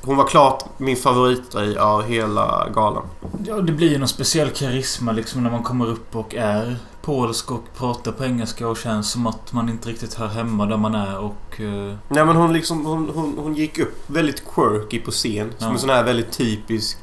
Hon 0.02 0.18
var 0.18 0.28
klart 0.28 0.64
min 0.78 0.98
favoritgrej 0.98 1.78
av 1.78 2.04
hela 2.04 2.70
galan. 2.76 3.04
Ja, 3.46 3.56
det 3.56 3.72
blir 3.72 3.90
ju 3.90 3.98
någon 3.98 4.08
speciell 4.08 4.50
karisma 4.50 5.12
liksom 5.12 5.44
när 5.44 5.52
man 5.52 5.64
kommer 5.64 5.88
upp 5.88 6.16
och 6.16 6.36
är 6.36 6.76
polsk 7.02 7.52
och 7.52 7.64
pratar 7.78 8.12
på 8.12 8.26
engelska 8.26 8.68
och 8.68 8.78
känns 8.78 9.12
som 9.12 9.28
att 9.28 9.54
man 9.54 9.70
inte 9.70 9.90
riktigt 9.90 10.14
hör 10.14 10.28
hemma 10.28 10.66
där 10.66 10.78
man 10.78 10.96
är 10.96 11.18
och... 11.20 11.62
eh, 11.62 11.96
Nej 12.10 12.26
men 12.26 12.36
hon 12.36 12.54
liksom, 12.54 12.86
hon, 12.86 13.10
hon, 13.16 13.38
hon 13.38 13.56
gick 13.56 13.80
upp 13.80 14.04
väldigt 14.08 14.44
quirky 14.56 15.00
på 15.00 15.12
scen. 15.12 15.54
Som 15.58 15.68
Ja. 15.68 15.74
en 15.74 15.80
sån 15.80 15.90
här 15.90 16.04
väldigt 16.04 16.32
typisk... 16.32 16.98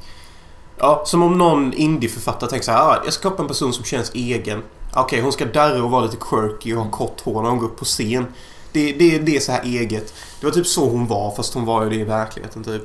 Ja, 0.78 1.02
som 1.06 1.22
om 1.22 1.38
någon 1.38 1.72
indieförfattare 1.72 2.50
tänker 2.50 2.64
så 2.64 2.72
här, 2.72 2.78
ah, 2.82 2.94
jag 3.04 3.12
ska 3.12 3.20
skapa 3.28 3.42
en 3.42 3.48
person 3.48 3.72
som 3.72 3.84
känns 3.84 4.11
egen. 4.14 4.62
Okej, 4.94 5.20
hon 5.20 5.32
ska 5.32 5.44
darra 5.44 5.82
och 5.84 5.90
vara 5.90 6.04
lite 6.04 6.16
quirky 6.20 6.74
och 6.74 6.82
ha 6.84 6.90
kort 6.90 7.20
hår 7.20 7.42
när 7.42 7.50
hon 7.50 7.58
går 7.58 7.66
upp 7.66 7.76
på 7.78 7.84
scen. 7.84 8.26
Det, 8.72 8.92
det, 8.92 9.18
det 9.18 9.37
är 9.37 9.40
så 9.40 9.52
här 9.52 9.62
eget. 9.64 10.14
Det 10.40 10.46
var 10.46 10.52
typ 10.52 10.66
så 10.66 10.88
hon 10.90 11.06
var, 11.06 11.34
fast 11.37 11.54
hon 11.54 11.64
var 11.64 11.84
ju 11.84 11.90
det 11.90 11.96
i 11.96 12.04
verkligheten 12.04 12.64
typ. 12.64 12.82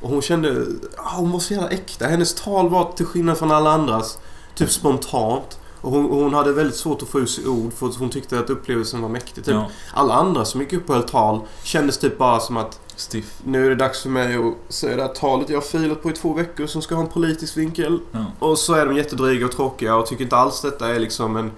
Och 0.00 0.10
hon 0.10 0.22
kände... 0.22 0.66
ah, 0.96 1.16
hon 1.16 1.30
var 1.32 1.38
så 1.40 1.54
jävla 1.54 1.68
äkta. 1.70 2.06
Hennes 2.06 2.34
tal 2.34 2.68
var 2.68 2.92
till 2.92 3.06
skillnad 3.06 3.38
från 3.38 3.50
alla 3.52 3.70
andras 3.70 4.18
typ 4.54 4.70
spontant. 4.70 5.58
Och 5.84 5.90
hon, 5.90 6.04
hon 6.04 6.34
hade 6.34 6.52
väldigt 6.52 6.76
svårt 6.76 7.02
att 7.02 7.08
få 7.08 7.20
ur 7.20 7.26
sig 7.26 7.46
ord 7.46 7.72
för 7.72 7.98
hon 7.98 8.10
tyckte 8.10 8.38
att 8.38 8.50
upplevelsen 8.50 9.02
var 9.02 9.08
mäktig. 9.08 9.44
Typ. 9.44 9.54
Ja, 9.54 9.70
Alla 9.92 10.14
andra 10.14 10.44
som 10.44 10.60
gick 10.60 10.72
upp 10.72 10.88
och 10.88 10.94
höll 10.94 11.08
tal 11.08 11.40
kändes 11.62 11.98
typ 11.98 12.18
bara 12.18 12.40
som 12.40 12.56
att 12.56 12.80
stiff. 12.96 13.40
nu 13.44 13.66
är 13.66 13.70
det 13.70 13.76
dags 13.76 14.02
för 14.02 14.08
mig 14.08 14.36
att 14.36 14.74
säga 14.74 14.96
det 14.96 15.02
här 15.02 15.14
talet 15.14 15.48
jag 15.50 15.56
har 15.56 15.62
filat 15.62 16.02
på 16.02 16.10
i 16.10 16.12
två 16.12 16.32
veckor 16.32 16.66
som 16.66 16.82
ska 16.82 16.94
ha 16.94 17.02
en 17.02 17.08
politisk 17.08 17.56
vinkel. 17.56 18.00
Ja. 18.12 18.24
Och 18.38 18.58
så 18.58 18.74
är 18.74 18.86
de 18.86 18.96
jättedryga 18.96 19.46
och 19.46 19.52
tråkiga 19.52 19.96
och 19.96 20.06
tycker 20.06 20.24
inte 20.24 20.36
alls 20.36 20.60
detta 20.60 20.94
är 20.94 20.98
liksom 20.98 21.36
en, 21.36 21.52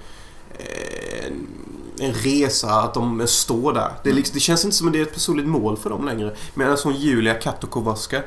en, 1.26 1.46
en 1.98 2.12
resa 2.12 2.70
att 2.70 2.94
de 2.94 3.26
står 3.26 3.72
där. 3.72 3.92
Det, 4.02 4.12
liksom, 4.12 4.34
det 4.34 4.40
känns 4.40 4.64
inte 4.64 4.76
som 4.76 4.86
att 4.86 4.92
det 4.92 4.98
är 4.98 5.02
ett 5.02 5.14
personligt 5.14 5.48
mål 5.48 5.76
för 5.76 5.90
dem 5.90 6.04
längre. 6.04 6.36
Medan 6.54 6.76
hon 6.84 6.94
Julia 6.94 7.34
Katokovaska 7.34 8.22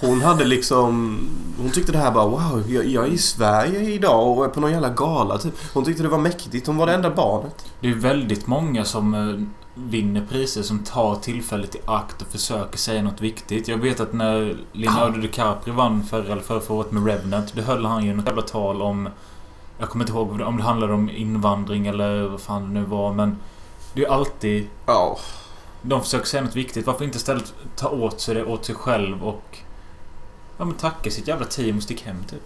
hon 0.00 0.20
hade 0.20 0.44
liksom... 0.44 1.18
Hon 1.58 1.70
tyckte 1.70 1.92
det 1.92 1.98
här 1.98 2.10
bara 2.10 2.26
wow, 2.28 2.64
jag, 2.68 2.86
jag 2.86 3.04
är 3.04 3.10
i 3.10 3.18
Sverige 3.18 3.80
idag 3.90 4.38
och 4.38 4.44
är 4.44 4.48
på 4.48 4.60
någon 4.60 4.70
jävla 4.70 4.90
gala 4.90 5.38
typ. 5.38 5.54
Hon 5.74 5.84
tyckte 5.84 6.02
det 6.02 6.08
var 6.08 6.18
mäktigt. 6.18 6.66
Hon 6.66 6.76
var 6.76 6.86
det 6.86 6.94
enda 6.94 7.10
barnet. 7.10 7.66
Det 7.80 7.88
är 7.88 7.94
väldigt 7.94 8.46
många 8.46 8.84
som 8.84 9.14
eh, 9.14 9.46
vinner 9.74 10.26
priser 10.30 10.62
som 10.62 10.78
tar 10.78 11.16
tillfället 11.16 11.74
i 11.74 11.78
akt 11.84 12.22
och 12.22 12.28
försöker 12.28 12.78
säga 12.78 13.02
något 13.02 13.20
viktigt. 13.20 13.68
Jag 13.68 13.78
vet 13.78 14.00
att 14.00 14.12
när 14.12 14.56
Leonardo 14.72 15.20
DiCaprio 15.20 15.74
vann 15.74 16.02
förra 16.02 16.32
eller 16.32 16.42
förra 16.42 16.72
året 16.74 16.92
med 16.92 17.06
Revenant, 17.06 17.54
då 17.54 17.62
höll 17.62 17.84
han 17.84 18.04
ju 18.04 18.14
något 18.14 18.26
jävla 18.26 18.42
tal 18.42 18.82
om... 18.82 19.08
Jag 19.78 19.88
kommer 19.88 20.04
inte 20.04 20.12
ihåg 20.12 20.40
om 20.40 20.56
det 20.56 20.62
handlade 20.62 20.92
om 20.92 21.10
invandring 21.10 21.86
eller 21.86 22.22
vad 22.22 22.40
fan 22.40 22.62
det 22.62 22.80
nu 22.80 22.86
var, 22.86 23.12
men... 23.12 23.36
Det 23.94 24.04
är 24.04 24.08
alltid... 24.08 24.68
Ja. 24.86 25.18
De 25.82 26.00
försöker 26.00 26.26
säga 26.26 26.42
något 26.42 26.56
viktigt. 26.56 26.86
Varför 26.86 27.04
inte 27.04 27.16
istället 27.16 27.54
ta 27.76 27.88
åt 27.88 28.20
sig 28.20 28.34
det 28.34 28.44
åt 28.44 28.64
sig 28.64 28.74
själv 28.74 29.24
och... 29.24 29.58
Ja 30.58 30.64
men 30.64 30.74
tacka 30.74 31.10
sitt 31.10 31.28
jävla 31.28 31.46
team 31.46 31.76
och 31.76 31.82
stick 31.82 32.02
hem 32.02 32.24
typ. 32.30 32.42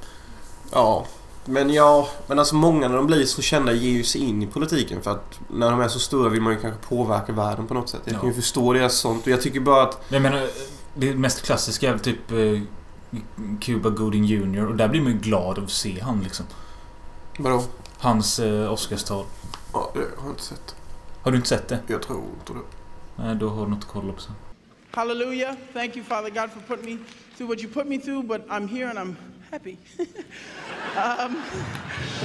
Ja, 0.72 1.06
men 1.44 1.70
ja, 1.72 2.08
men 2.26 2.38
alltså 2.38 2.54
många 2.54 2.88
när 2.88 2.96
de 2.96 3.06
blir 3.06 3.24
så 3.24 3.42
kända 3.42 3.72
ger 3.72 3.90
ju 3.92 4.04
sig 4.04 4.20
in 4.20 4.42
i 4.42 4.46
politiken 4.46 5.02
för 5.02 5.10
att 5.10 5.40
när 5.50 5.70
de 5.70 5.80
är 5.80 5.88
så 5.88 5.98
stora 5.98 6.28
vill 6.28 6.40
man 6.42 6.52
ju 6.52 6.60
kanske 6.60 6.88
påverka 6.88 7.32
världen 7.32 7.66
på 7.66 7.74
något 7.74 7.88
sätt. 7.88 8.00
Jag 8.04 8.14
kan 8.14 8.24
ju 8.24 8.30
Ja. 8.30 8.34
förstå 8.36 8.72
deras 8.72 8.94
sånt 8.96 9.22
och 9.22 9.28
jag 9.32 9.42
tycker 9.42 9.60
bara 9.60 9.82
att... 9.82 10.04
Jag 10.08 10.22
menar, 10.22 10.46
det 10.94 11.14
mest 11.14 11.42
klassiska 11.42 11.88
är 11.88 11.92
väl 11.92 12.00
typ 12.00 12.30
eh, 12.32 12.60
Cuba 13.60 13.90
Gooding 13.90 14.24
Jr. 14.24 14.66
Och 14.66 14.76
där 14.76 14.88
blir 14.88 15.00
man 15.00 15.12
ju 15.12 15.18
glad 15.18 15.58
av 15.58 15.64
att 15.64 15.70
se 15.70 16.00
han 16.00 16.22
liksom. 16.22 16.46
Vadå? 17.38 17.64
Hans 17.98 18.38
eh, 18.38 18.72
Oscarstal. 18.72 19.24
Ja, 19.72 19.90
det 19.94 20.00
har 20.00 20.06
jag 20.24 20.32
inte 20.32 20.42
sett. 20.42 20.74
Har 21.22 21.30
du 21.30 21.36
inte 21.36 21.48
sett 21.48 21.68
det? 21.68 21.78
Jag 21.86 22.02
tror 22.02 22.22
inte 22.40 22.52
det. 22.52 22.58
Nej, 23.22 23.34
då 23.36 23.48
har 23.48 23.64
du 23.64 23.70
något 23.70 23.78
att 23.78 23.88
kolla 23.92 24.12
på 24.12 24.20
sen. 24.20 24.34
Hallelujah. 24.90 25.54
Thank 25.72 25.96
you, 25.96 26.04
Father 26.04 26.30
God, 26.30 26.50
for 26.50 26.76
putting 26.76 26.94
me 26.94 27.00
through 27.42 27.48
what 27.48 27.60
you 27.60 27.66
put 27.66 27.88
me 27.88 27.98
through, 27.98 28.22
but 28.22 28.46
I'm 28.48 28.68
here 28.68 28.86
and 28.86 28.96
I'm 28.96 29.16
happy. 29.50 29.76
um, 29.98 31.42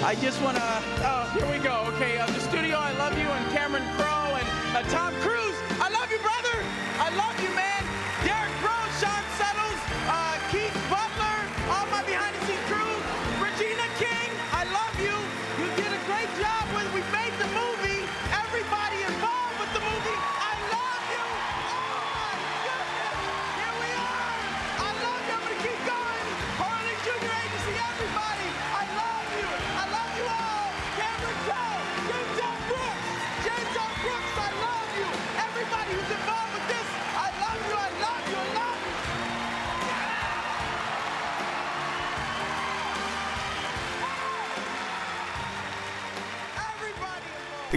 I 0.03 0.15
just 0.21 0.39
want 0.43 0.57
to. 0.57 0.63
Oh, 0.63 1.33
here 1.33 1.51
we 1.51 1.57
go. 1.63 1.91
Okay, 1.95 2.19
uh, 2.19 2.27
the 2.27 2.39
studio, 2.39 2.77
I 2.77 2.91
love 2.99 3.17
you, 3.17 3.25
and 3.25 3.51
Cameron 3.51 3.81
Crowe 3.97 4.37
and 4.37 4.77
uh, 4.77 4.83
Tom 4.91 5.15
Cruise. 5.21 5.57
I 5.81 5.89
love 5.89 6.11
you, 6.11 6.19
brother. 6.19 6.55
I 6.99 7.09
love 7.17 7.41
you, 7.41 7.49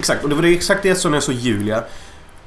Exakt, 0.00 0.22
och 0.22 0.28
det 0.28 0.34
var 0.34 0.42
det 0.42 0.54
exakt 0.54 0.82
det 0.82 0.94
som 0.94 1.14
jag 1.14 1.22
såg 1.22 1.34
Julia. 1.34 1.84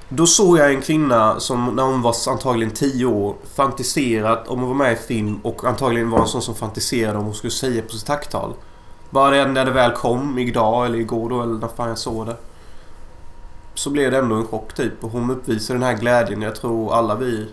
Då 0.10 0.28
såg 0.28 0.58
jag 0.58 0.74
en 0.74 0.82
kvinna 0.82 1.40
som 1.40 1.76
när 1.76 1.84
hon 1.84 2.02
var 2.02 2.16
antagligen 2.30 2.74
10 2.74 3.06
år 3.06 3.36
fantiserat 3.56 4.48
om 4.48 4.60
att 4.60 4.66
vara 4.66 4.78
med 4.78 4.94
i 4.94 4.96
film 4.96 5.40
och 5.44 5.64
antagligen 5.66 6.10
var 6.10 6.20
en 6.20 6.28
sån 6.28 6.42
som 6.42 6.56
fantiserade 6.56 7.18
om 7.18 7.26
hon 7.26 7.34
skulle 7.34 7.52
säga 7.52 7.82
på 7.82 7.90
sitt 7.90 8.06
tacktal. 8.06 8.54
Bara 9.10 9.30
det 9.30 9.52
när 9.52 9.66
det 9.66 9.72
väl 9.72 9.92
kom 9.92 10.40
idag 10.40 10.86
eller 10.86 11.00
igår 11.00 11.30
då 11.30 11.42
eller 11.42 11.54
när 11.54 11.68
fan 11.68 11.90
jag 11.90 11.98
såg 11.98 12.26
det. 12.26 12.38
Så 13.74 13.90
blev 13.90 14.12
det 14.12 14.18
ändå 14.18 14.36
en 14.36 14.48
chock 14.48 14.74
typ 14.74 15.04
och 15.04 15.12
hon 15.12 15.32
uppvisade 15.32 15.80
den 15.80 15.88
här 15.88 15.98
glädjen 15.98 16.42
jag 16.42 16.56
tror 16.56 16.94
alla 16.94 17.16
vi 17.16 17.48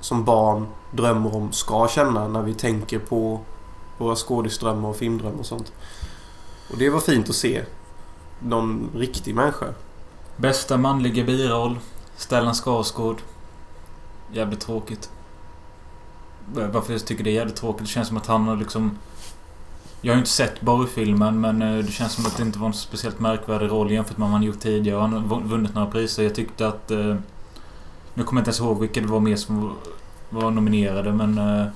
som 0.00 0.24
barn 0.24 0.66
drömmer 0.92 1.36
om 1.36 1.52
ska 1.52 1.88
känna 1.88 2.28
när 2.28 2.42
vi 2.42 2.54
tänker 2.54 2.98
på 2.98 3.40
våra 3.98 4.16
skådisdrömmar 4.16 4.88
och 4.88 4.96
filmdrömmar 4.96 5.40
och 5.40 5.46
sånt. 5.46 5.72
Och 6.72 6.78
det 6.78 6.90
var 6.90 7.00
fint 7.00 7.28
att 7.28 7.36
se. 7.36 7.62
Någon 8.42 8.90
riktig 8.94 9.34
människa. 9.34 9.66
Bästa 10.36 10.76
manliga 10.76 11.24
biroll. 11.24 11.78
Stellan 12.16 12.54
Skarsgård. 12.54 13.16
Jävligt 14.32 14.60
tråkigt. 14.60 15.10
Varför 16.54 16.92
jag 16.92 17.06
tycker 17.06 17.24
det 17.24 17.30
är 17.30 17.34
jävligt 17.34 17.56
tråkigt. 17.56 17.82
Det 17.86 17.92
känns 17.92 18.08
som 18.08 18.16
att 18.16 18.26
han 18.26 18.48
har 18.48 18.56
liksom... 18.56 18.98
Jag 20.02 20.12
har 20.12 20.16
ju 20.16 20.20
inte 20.20 20.30
sett 20.30 20.60
Borg-filmen 20.60 21.40
men 21.40 21.62
eh, 21.62 21.84
det 21.84 21.92
känns 21.92 22.12
som 22.12 22.26
att 22.26 22.36
det 22.36 22.42
inte 22.42 22.58
var 22.58 22.66
en 22.66 22.72
speciellt 22.72 23.20
märkvärdig 23.20 23.70
roll 23.70 23.90
jämfört 23.90 24.16
med 24.16 24.28
vad 24.28 24.32
han 24.32 24.42
gjort 24.42 24.60
tidigare. 24.60 25.00
Han 25.00 25.12
har 25.12 25.40
vunnit 25.40 25.74
några 25.74 25.90
priser. 25.90 26.22
Jag 26.22 26.34
tyckte 26.34 26.68
att... 26.68 26.90
Eh, 26.90 27.16
nu 28.14 28.24
kommer 28.24 28.40
jag 28.40 28.42
inte 28.42 28.48
ens 28.48 28.60
ihåg 28.60 28.80
vilka 28.80 29.00
det 29.00 29.06
var 29.06 29.20
mer 29.20 29.36
som 29.36 29.76
var 30.30 30.50
nominerade 30.50 31.12
men... 31.12 31.38
Eh, 31.38 31.66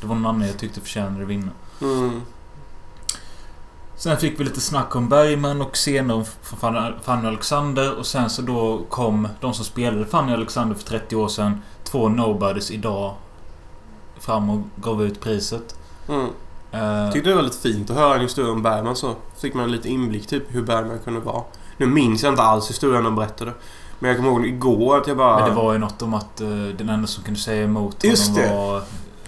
det 0.00 0.08
var 0.08 0.14
någon 0.14 0.26
annan 0.26 0.48
jag 0.48 0.58
tyckte 0.58 0.80
förtjänade 0.80 1.22
att 1.22 1.28
vinna. 1.28 1.50
Mm. 1.80 2.22
Sen 4.02 4.16
fick 4.16 4.40
vi 4.40 4.44
lite 4.44 4.60
snack 4.60 4.96
om 4.96 5.08
Bergman 5.08 5.62
och 5.62 5.74
scener 5.74 6.14
om 6.14 6.24
Fanny 7.02 7.26
Alexander 7.28 7.98
och 7.98 8.06
sen 8.06 8.30
så 8.30 8.42
då 8.42 8.80
kom 8.88 9.28
de 9.40 9.54
som 9.54 9.64
spelade 9.64 10.06
Fanny 10.06 10.32
Alexander 10.32 10.76
för 10.76 10.84
30 10.84 11.16
år 11.16 11.28
sedan, 11.28 11.62
två 11.84 12.08
nobodies 12.08 12.70
idag, 12.70 13.14
fram 14.20 14.50
och 14.50 14.60
gav 14.76 15.02
ut 15.02 15.20
priset. 15.20 15.76
Mm. 16.08 16.26
Eh, 16.72 17.12
Tyckte 17.12 17.30
det 17.30 17.36
var 17.36 17.42
lite 17.42 17.58
fint 17.58 17.90
att 17.90 17.96
höra 17.96 18.14
en 18.14 18.20
historia 18.20 18.52
om 18.52 18.62
Bergman 18.62 18.96
så. 18.96 19.14
Fick 19.38 19.54
man 19.54 19.72
lite 19.72 19.88
inblick 19.88 20.26
typ 20.26 20.42
hur 20.48 20.62
Bergman 20.62 20.98
kunde 21.04 21.20
vara. 21.20 21.42
Nu 21.76 21.86
minns 21.86 22.22
jag 22.22 22.32
inte 22.32 22.42
alls 22.42 22.70
historien 22.70 23.04
de 23.04 23.16
berättade. 23.16 23.52
Men 23.98 24.08
jag 24.08 24.18
kommer 24.18 24.30
ihåg 24.30 24.46
igår 24.46 24.98
att 24.98 25.06
jag 25.06 25.16
bara... 25.16 25.40
men 25.40 25.48
det 25.48 25.54
var 25.56 25.72
ju 25.72 25.78
något 25.78 26.02
om 26.02 26.14
att 26.14 26.40
eh, 26.40 26.48
den 26.48 26.88
enda 26.88 27.06
som 27.06 27.24
kunde 27.24 27.40
säga 27.40 27.64
emot 27.64 28.04
Just 28.04 28.28
honom 28.28 28.42
det. 28.42 28.54
var 28.54 28.82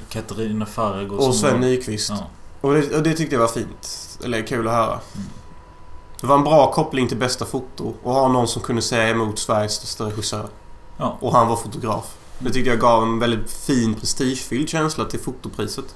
Katarina 0.08 0.66
Fargo. 0.66 1.16
Och 1.16 1.34
Sven 1.34 1.52
var, 1.52 1.60
Nykvist. 1.60 2.10
ja. 2.10 2.26
Och 2.64 2.74
det, 2.74 2.96
och 2.96 3.02
det 3.02 3.14
tyckte 3.14 3.34
jag 3.34 3.40
var 3.40 3.48
fint. 3.48 4.18
Eller 4.24 4.46
kul 4.46 4.68
att 4.68 4.74
höra. 4.74 5.00
Det 6.20 6.26
var 6.26 6.34
en 6.34 6.44
bra 6.44 6.72
koppling 6.72 7.08
till 7.08 7.16
bästa 7.16 7.44
foto 7.44 7.94
och 8.02 8.12
ha 8.12 8.28
någon 8.28 8.48
som 8.48 8.62
kunde 8.62 8.82
säga 8.82 9.08
emot 9.08 9.38
Sveriges 9.38 9.72
största 9.72 10.04
regissör. 10.04 10.46
Ja. 10.96 11.16
Och 11.20 11.32
han 11.32 11.48
var 11.48 11.56
fotograf. 11.56 12.16
Det 12.38 12.50
tyckte 12.50 12.70
jag 12.70 12.80
gav 12.80 13.02
en 13.02 13.18
väldigt 13.18 13.50
fin 13.50 13.94
prestigefylld 13.94 14.68
känsla 14.68 15.04
till 15.04 15.20
fotopriset. 15.20 15.94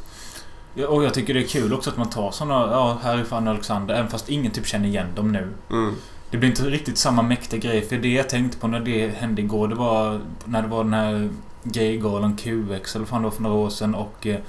Ja, 0.74 0.88
Och 0.88 1.04
jag 1.04 1.14
tycker 1.14 1.35
det 1.35 1.40
är 1.40 1.46
kul 1.46 1.74
också 1.74 1.90
att 1.90 1.96
man 1.96 2.11
tar 2.11 2.31
såna, 2.31 2.54
ja, 2.54 2.98
här 3.02 3.18
är 3.18 3.24
fan 3.24 3.48
Alexander, 3.48 3.94
även 3.94 4.11
fast 4.11 4.28
ingen 4.28 4.52
typ 4.52 4.66
känner 4.66 4.88
igen 4.88 5.07
dem 5.14 5.33
nu. 5.33 5.52
Mm. 5.70 5.94
Det 6.31 6.37
blir 6.37 6.48
inte 6.48 6.62
riktigt 6.62 6.98
samma 6.98 7.22
mäktiga 7.22 7.61
grej, 7.61 7.83
för 7.83 7.96
det 7.96 8.09
jag 8.09 8.28
tänkte 8.28 8.59
på 8.59 8.68
när 8.68 8.81
det 8.81 9.09
hände 9.09 9.42
igår, 9.42 9.68
det 9.68 9.74
var 9.74 10.20
när 10.44 10.62
det 10.62 10.68
var 10.68 10.85
den 10.85 10.94
här 10.94 11.31
Gaygalan 11.62 12.37
QX, 12.37 12.94
eller 12.94 13.04
vad 13.04 13.09
fan 13.09 13.22
det 13.22 13.28
var 13.28 13.35
för 13.37 13.42
några 13.42 13.57
år 13.57 13.70
sedan, 13.70 13.94
och 13.94 14.26
eh, 14.26 14.40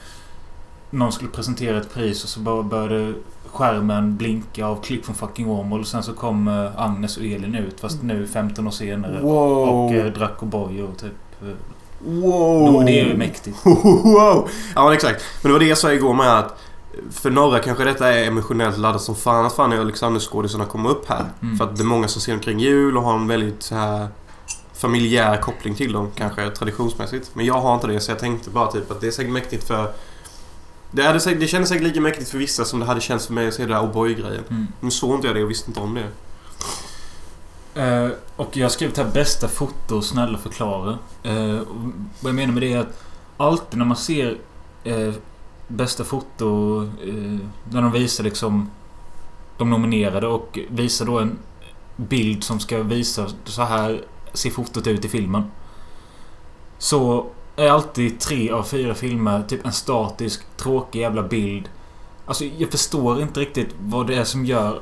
någon 0.89 1.12
skulle 1.12 1.30
presentera 1.30 1.78
ett 1.78 1.93
pris 1.93 2.23
och 2.23 2.30
så 2.30 2.39
bara 2.39 2.63
började 2.63 3.13
skärmen 3.52 4.17
blinka 4.17 4.65
av 4.65 4.82
klipp 4.82 5.06
från 5.06 5.15
fucking 5.15 5.49
Åmål 5.49 5.80
och 5.80 5.88
sen 5.88 6.04
så 6.04 6.13
kom 6.13 6.47
eh, 6.47 6.82
Agnes 6.82 7.17
och 7.17 7.23
Elin 7.23 7.56
ut, 7.56 7.80
fast 7.80 8.04
nu 8.04 8.28
15 8.28 8.67
år 8.67 8.71
senare. 8.71 9.21
Wow! 9.21 9.69
Och 9.69 9.93
eh, 9.93 10.13
drack 10.13 10.39
O'boy 10.39 10.89
och 10.89 10.97
typ... 10.97 11.41
Eh, 11.41 11.47
wow! 11.99 12.73
då, 12.73 12.82
det 12.82 12.99
är 12.99 13.06
ju 13.06 13.17
mäktigt. 13.17 13.58
wow! 13.65 14.49
Ja 14.75 14.84
men 14.84 14.93
exakt. 14.93 15.23
Men 15.41 15.49
det 15.49 15.54
var 15.54 15.60
det 15.60 15.65
jag 15.65 15.78
sa 15.78 15.93
igår 15.93 16.13
med 16.13 16.39
att 16.39 16.60
för 17.12 17.32
några 17.32 17.60
kanske 17.60 17.84
detta 17.84 18.13
är 18.13 18.28
emotionellt 18.28 18.78
laddat 18.78 19.02
som 19.02 19.15
fan 19.15 19.45
att 19.45 19.54
fan 19.54 19.73
är 19.73 19.80
Alexanderskådisarna 19.80 20.65
kommer 20.65 20.89
upp 20.89 21.10
här. 21.10 21.25
Mm. 21.41 21.58
För 21.58 21.65
att 21.65 21.75
det 21.75 21.82
är 21.82 21.86
många 21.86 22.08
som 22.08 22.21
ser 22.21 22.32
dem 22.32 22.41
kring 22.41 22.60
jul 22.60 22.97
och 22.97 23.04
har 23.04 23.13
en 23.13 23.28
väldigt 23.28 23.63
så 23.63 23.75
här 23.75 24.08
familjär 24.73 25.38
koppling 25.38 25.75
till 25.75 25.93
dem 25.93 26.12
kanske 26.15 26.49
traditionsmässigt. 26.49 27.32
Men 27.34 27.45
jag 27.45 27.62
har 27.62 27.75
inte 27.75 27.88
det 27.88 27.99
så 27.99 28.12
jag 28.12 28.19
tänkte 28.19 28.49
bara 28.49 28.71
typ 28.71 28.91
att 28.91 29.02
det 29.02 29.08
är 29.08 29.12
säkert 29.12 29.34
mäktigt 29.34 29.67
för 29.67 29.91
det, 30.91 31.04
hade, 31.04 31.36
det 31.36 31.47
kändes 31.47 31.69
säkert 31.69 31.84
lika 31.84 32.02
mäktigt 32.02 32.30
för 32.30 32.38
vissa 32.38 32.65
som 32.65 32.80
det 32.80 32.86
hade 32.86 33.02
känts 33.02 33.28
för 33.28 33.34
mig 33.34 33.47
att 33.47 33.54
se 33.54 33.65
det 33.65 33.73
där 33.73 33.82
O'boy-grejen. 33.82 34.43
Mm. 34.49 34.67
Nu 34.80 34.91
såg 34.91 35.15
inte 35.15 35.28
jag 35.28 35.36
det 35.36 35.43
och 35.43 35.49
visste 35.49 35.69
inte 35.69 35.80
om 35.80 35.93
det. 35.93 36.08
Eh, 37.82 38.10
och 38.36 38.58
jag 38.58 38.65
har 38.65 38.69
skrivit 38.69 38.97
här 38.97 39.12
bästa 39.13 39.47
foto, 39.47 40.02
snälla 40.02 40.38
förklara. 40.38 40.89
Och 40.89 41.75
vad 42.19 42.30
jag 42.30 42.36
menar 42.36 42.54
med 42.54 42.63
det 42.63 42.73
är 42.73 42.78
att 42.78 43.04
alltid 43.38 43.78
när 43.78 43.86
man 43.86 43.97
ser 43.97 44.38
eh, 44.84 45.13
bästa 45.67 46.04
foto 46.04 46.80
när 47.71 47.82
de 47.82 47.91
visar 47.91 48.23
liksom 48.23 48.71
de 49.58 49.69
nominerade 49.69 50.28
och 50.28 50.60
visar 50.69 51.06
då 51.06 51.19
en 51.19 51.38
bild 51.95 52.43
som 52.43 52.60
ska 52.60 52.84
visa 52.84 53.28
så 53.45 53.62
här 53.62 54.02
ser 54.34 54.49
fotot 54.49 54.88
ut 54.88 55.06
i 55.06 55.10
filmen. 55.10 55.43
Så 56.78 57.30
är 57.65 57.72
alltid 57.72 58.19
tre 58.19 58.52
av 58.52 58.63
fyra 58.63 58.93
filmer 58.93 59.43
typ 59.43 59.65
en 59.65 59.74
statisk, 59.74 60.41
tråkig 60.58 61.00
jävla 61.00 61.24
bild. 61.24 61.69
Alltså 62.26 62.45
jag 62.45 62.72
förstår 62.72 63.22
inte 63.22 63.39
riktigt 63.39 63.69
vad 63.80 64.08
det 64.08 64.15
är 64.15 64.24
som 64.24 64.45
gör 64.45 64.82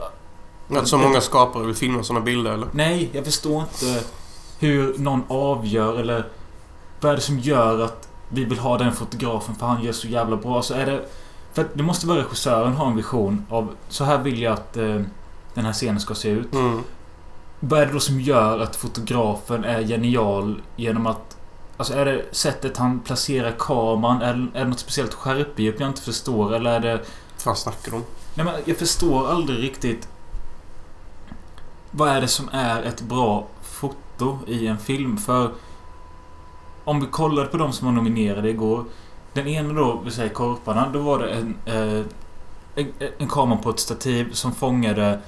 Att 0.70 0.88
så 0.88 0.98
många 0.98 1.22
skapare 1.22 1.66
vill 1.66 1.76
filma 1.76 2.04
sådana 2.04 2.26
bilder 2.26 2.52
eller? 2.52 2.68
Nej, 2.72 3.10
jag 3.14 3.26
förstår 3.26 3.62
inte 3.62 4.04
hur 4.60 4.98
någon 4.98 5.24
avgör 5.28 6.00
eller 6.00 6.28
vad 7.02 7.12
är 7.12 7.16
det 7.16 7.22
som 7.22 7.40
gör 7.40 7.84
att 7.84 8.10
vi 8.30 8.46
vill 8.46 8.60
ha 8.60 8.78
den 8.78 8.94
fotografen 8.94 9.56
för 9.56 9.66
han 9.66 9.84
gör 9.84 9.92
så 9.92 10.08
jävla 10.08 10.36
bra. 10.36 10.62
Så 10.62 10.74
är 10.74 10.86
det... 10.86 11.06
För 11.54 11.62
att 11.62 11.68
det 11.74 11.84
måste 11.84 12.08
vara 12.08 12.20
regissören 12.20 12.74
har 12.74 12.88
en 12.88 12.96
vision 12.96 13.46
av 13.50 13.76
så 13.90 14.04
här 14.04 14.18
vill 14.18 14.42
jag 14.42 14.54
att 14.54 14.78
eh, 14.78 15.02
den 15.54 15.66
här 15.66 15.74
scenen 15.74 16.00
ska 16.00 16.16
se 16.16 16.30
ut. 16.30 16.54
Mm. 16.54 16.82
Vad 17.60 17.80
är 17.80 17.86
det 17.86 17.94
då 17.94 18.00
som 18.00 18.22
gör 18.22 18.60
att 18.60 18.76
fotografen 18.76 19.64
är 19.64 19.82
genial 19.82 20.62
genom 20.76 21.08
att... 21.08 21.37
Alltså 21.78 21.94
är 21.94 22.06
det 22.06 22.26
sättet 22.32 22.78
han 22.78 23.00
placerar 23.00 23.56
kameran? 23.60 24.22
Är, 24.22 24.48
är 24.54 24.64
det 24.64 24.70
något 24.70 24.80
speciellt 24.80 25.14
skärpedjup 25.14 25.80
jag 25.80 25.90
inte 25.90 26.02
förstår? 26.02 26.56
Eller 26.56 26.72
är 26.72 26.80
det... 26.80 27.06
Vad 27.46 27.58
snackar 27.58 27.92
de 27.92 27.98
om? 27.98 28.04
Nej 28.34 28.46
men 28.46 28.56
jag 28.66 28.78
förstår 28.78 29.30
aldrig 29.30 29.64
riktigt 29.64 30.08
Vad 31.92 32.10
är 32.10 32.22
det 32.22 32.28
som 32.28 32.50
är 32.52 32.84
ett 32.84 33.02
bra 33.02 33.48
foto 33.62 34.38
i 34.48 34.68
en 34.68 34.78
film? 34.78 35.18
För 35.18 35.52
Om 36.84 37.00
vi 37.00 37.06
kollade 37.08 37.48
på 37.48 37.58
de 37.58 37.72
som 37.74 37.88
var 37.88 37.94
nominerade 37.94 38.50
igår 38.50 38.84
Den 39.34 39.48
ena 39.48 39.74
då, 39.74 40.02
vi 40.06 40.12
säger 40.12 40.30
Korparna, 40.34 40.90
då 40.94 41.00
var 41.00 41.20
det 41.20 41.30
en, 41.30 41.56
eh, 41.66 42.06
en, 42.76 42.94
en 43.18 43.28
kamera 43.28 43.58
på 43.58 43.70
ett 43.70 43.80
stativ 43.80 44.34
som 44.34 44.52
fångade 44.56 45.20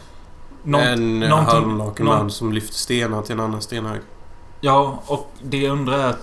någon- 0.63 0.81
en 1.23 1.31
halvnaken 1.31 2.05
man 2.05 2.31
som 2.31 2.53
lyfter 2.53 2.73
stenar 2.75 3.21
till 3.21 3.33
en 3.33 3.39
annan 3.39 3.61
stenhög. 3.61 4.01
Ja, 4.61 4.99
och 5.05 5.31
det 5.41 5.57
jag 5.57 5.71
undrar 5.71 5.97
är 5.99 6.15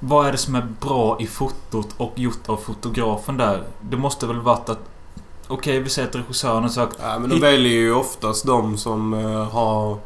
Vad 0.00 0.26
är 0.26 0.32
det 0.32 0.38
som 0.38 0.54
är 0.54 0.68
bra 0.80 1.16
i 1.20 1.26
fotot 1.26 1.88
och 1.96 2.12
gjort 2.18 2.48
av 2.48 2.56
fotografen 2.56 3.36
där? 3.36 3.62
Det 3.90 3.96
måste 3.96 4.26
väl 4.26 4.40
varit 4.40 4.68
att 4.68 4.90
Okej, 5.48 5.80
vi 5.80 5.90
säger 5.90 6.08
att 6.08 6.14
regissören 6.14 6.62
har 6.62 6.70
sagt 6.70 6.96
Ja, 7.02 7.18
men 7.18 7.30
de 7.30 7.40
väljer 7.40 7.72
ju 7.72 7.94
oftast 7.94 8.46
de 8.46 8.76
som 8.76 9.14
eh, 9.14 9.50
har... 9.50 9.98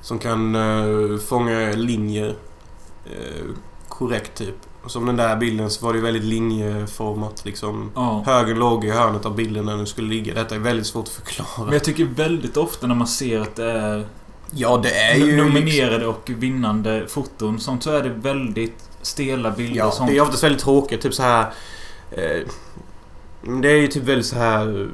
Som 0.00 0.18
kan 0.18 0.54
eh, 0.54 1.18
fånga 1.18 1.72
linjer 1.72 2.36
eh, 3.06 3.44
korrekt 3.88 4.34
typ. 4.34 4.54
Som 4.86 5.06
den 5.06 5.16
där 5.16 5.36
bilden 5.36 5.70
så 5.70 5.86
var 5.86 5.92
det 5.92 5.98
ju 5.98 6.04
väldigt 6.04 6.24
linjeformat 6.24 7.44
liksom. 7.44 7.90
Ja. 7.94 8.22
Högen 8.26 8.58
låg 8.58 8.84
i 8.84 8.90
hörnet 8.90 9.26
av 9.26 9.34
bilden 9.34 9.64
när 9.64 9.76
den 9.76 9.86
skulle 9.86 10.08
ligga. 10.08 10.34
Detta 10.34 10.54
är 10.54 10.58
väldigt 10.58 10.86
svårt 10.86 11.04
att 11.04 11.10
förklara. 11.10 11.64
Men 11.64 11.72
jag 11.72 11.84
tycker 11.84 12.04
väldigt 12.04 12.56
ofta 12.56 12.86
när 12.86 12.94
man 12.94 13.06
ser 13.06 13.40
att 13.40 13.56
det 13.56 13.72
är 13.72 14.06
ja, 14.50 14.80
det 14.82 14.90
är 14.90 15.14
ju... 15.14 15.26
liksom- 15.26 15.46
nominerade 15.46 16.06
och 16.06 16.30
vinnande 16.30 17.06
foton 17.08 17.60
sånt 17.60 17.82
så 17.82 17.90
är 17.90 18.02
det 18.02 18.08
väldigt 18.08 18.90
stela 19.06 19.50
bilder 19.50 19.82
och 19.82 19.88
Ja, 19.88 19.92
sånt. 19.92 20.10
det 20.10 20.16
är 20.16 20.20
oftast 20.20 20.44
väldigt 20.44 20.62
tråkigt. 20.62 21.00
Typ 21.02 21.14
så 21.14 21.22
här... 21.22 21.52
Eh, 22.10 22.40
det 23.62 23.68
är 23.70 23.76
ju 23.76 23.86
typ 23.86 24.02
väldigt 24.04 24.26
så 24.26 24.36
här 24.36 24.88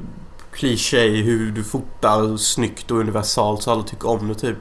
kliché 0.52 1.08
hur 1.08 1.50
du 1.52 1.64
fotar 1.64 2.36
snyggt 2.36 2.90
och 2.90 2.98
universalt 2.98 3.62
så 3.62 3.70
alla 3.70 3.82
tycker 3.82 4.08
om 4.08 4.28
det 4.28 4.34
typ. 4.34 4.58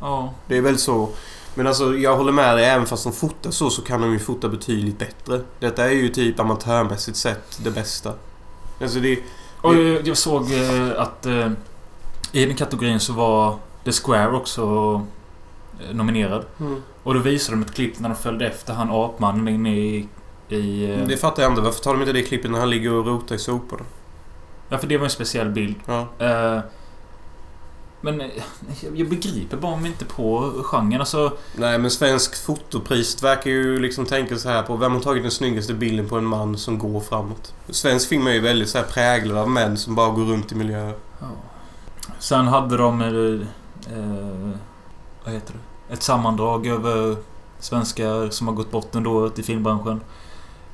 Ja. 0.00 0.34
Det 0.46 0.56
är 0.56 0.60
väl 0.60 0.78
så. 0.78 1.08
Men 1.54 1.66
alltså 1.66 1.94
jag 1.96 2.16
håller 2.16 2.32
med 2.32 2.56
dig. 2.56 2.64
Även 2.64 2.86
fast 2.86 3.04
de 3.04 3.12
fotar 3.12 3.50
så 3.50 3.70
så 3.70 3.82
kan 3.82 4.00
de 4.00 4.12
ju 4.12 4.18
fota 4.18 4.48
betydligt 4.48 4.98
bättre. 4.98 5.40
Detta 5.60 5.84
är 5.84 5.90
ju 5.90 6.08
typ 6.08 6.40
amatörmässigt 6.40 7.16
sett 7.16 7.58
det 7.64 7.70
bästa. 7.70 8.12
Alltså 8.80 9.00
det... 9.00 9.18
Och 9.60 9.74
jag, 9.74 10.06
jag 10.08 10.16
såg 10.16 10.42
eh, 10.52 10.90
att 11.00 11.26
eh, 11.26 11.50
i 12.32 12.46
den 12.46 12.56
kategorin 12.56 13.00
så 13.00 13.12
var 13.12 13.56
The 13.84 13.92
Square 13.92 14.32
också 14.36 15.06
nominerad. 15.92 16.44
Och 17.02 17.14
då 17.14 17.20
visade 17.20 17.58
de 17.58 17.62
ett 17.62 17.74
klipp 17.74 17.98
när 17.98 18.08
de 18.08 18.14
följde 18.14 18.46
efter 18.46 18.74
han 18.74 18.90
apmannen 18.90 19.48
inne 19.48 19.76
i... 19.76 20.08
i 20.48 20.90
eh, 20.90 21.06
Det 21.06 21.16
fattar 21.16 21.42
jag 21.42 21.52
inte. 21.52 21.62
Varför 21.62 21.82
tar 21.82 21.92
de 21.92 22.00
inte 22.00 22.12
det 22.12 22.22
klippet 22.22 22.50
när 22.50 22.58
han 22.58 22.70
ligger 22.70 22.92
och 22.92 23.06
rotar 23.06 23.34
i 23.34 23.38
soporna? 23.38 23.84
Ja, 24.68 24.78
för 24.78 24.86
det 24.86 24.96
var 24.96 25.04
en 25.04 25.10
speciell 25.10 25.50
bild. 25.50 25.74
Ja. 25.86 26.08
Eh, 26.18 26.60
men 28.04 28.20
eh, 28.20 28.28
jag, 28.94 29.08
begriper 29.08 29.56
bara 29.56 29.76
mig 29.76 29.90
inte 29.90 30.04
på 30.04 30.52
genren. 30.64 31.00
Alltså, 31.00 31.36
Nej 31.56 31.78
men 31.78 31.90
svensk 31.90 32.44
fotopris 32.44 33.22
verkar 33.22 33.50
ju 33.50 33.78
liksom 33.78 34.06
tänka 34.06 34.36
så 34.36 34.48
här 34.48 34.62
på 34.62 34.76
vem 34.76 34.92
har 34.92 35.00
tagit 35.00 35.22
den 35.22 35.30
snyggaste 35.30 35.74
bilden 35.74 36.08
på 36.08 36.18
en 36.18 36.24
man 36.24 36.58
som 36.58 36.78
går 36.78 37.00
framåt. 37.00 37.54
Svensk 37.68 38.08
film 38.08 38.26
är 38.26 38.32
ju 38.32 38.40
väldigt 38.40 38.68
så 38.68 38.78
här 38.78 38.84
präglad 38.84 39.38
av 39.38 39.50
män 39.50 39.76
som 39.76 39.94
bara 39.94 40.10
går 40.10 40.24
runt 40.24 40.52
i 40.52 40.54
miljöer. 40.54 40.94
Ja. 41.20 41.26
Sen 42.18 42.46
hade 42.46 42.76
de... 42.76 43.02
Eh, 43.02 44.60
vad 45.24 45.34
heter 45.34 45.52
det? 45.52 45.71
Ett 45.92 46.02
sammandrag 46.02 46.66
över 46.66 47.16
svenskar 47.58 48.30
som 48.30 48.48
har 48.48 48.54
gått 48.54 48.70
bort 48.70 48.94
under 48.94 49.10
året 49.10 49.38
i 49.38 49.42
filmbranschen. 49.42 50.00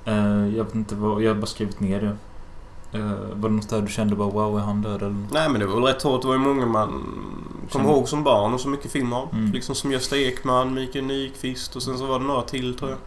Eh, 0.04 0.57
jag 0.57 0.64
vet 0.64 0.74
inte 0.74 0.94
vad... 0.94 1.22
Jag 1.22 1.31
har 1.31 1.40
bara 1.40 1.46
skrivit 1.46 1.81
ner 1.81 2.00
det. 2.00 2.16
Eh, 2.98 3.11
var 3.35 3.48
det 3.48 3.54
något 3.54 3.68
där 3.68 3.83
du 3.83 3.88
kände 3.88 4.16
bara 4.16 4.31
wow, 4.31 4.59
är 4.59 4.62
han 4.62 4.83
död 4.83 5.02
eller? 5.02 5.11
något? 5.11 5.33
Nej 5.33 5.48
men 5.50 5.61
det 5.61 5.66
var 5.66 5.74
väl 5.74 5.85
rätt 5.85 6.02
hårt. 6.02 6.22
Det 6.22 6.28
var 6.28 6.35
ju 6.35 6.40
många 6.40 6.66
man 6.66 7.04
kom 7.72 7.87
ihåg 7.87 8.09
som 8.09 8.24
barn 8.24 8.54
och 8.54 8.61
så 8.61 8.68
mycket 8.68 8.92
film 8.92 9.12
av. 9.12 9.28
Mm. 9.33 9.52
Liksom 9.52 9.74
som 9.74 9.92
Gösta 9.92 10.16
Ekman, 10.16 10.74
Mikael 10.74 11.04
Nyqvist 11.04 11.76
och 11.76 11.83
sen 11.83 11.98
så 11.98 12.07
var 12.07 12.18
det 12.18 12.24
några 12.24 12.42
till 12.42 12.78
tror 12.78 12.90
jag. 12.90 12.98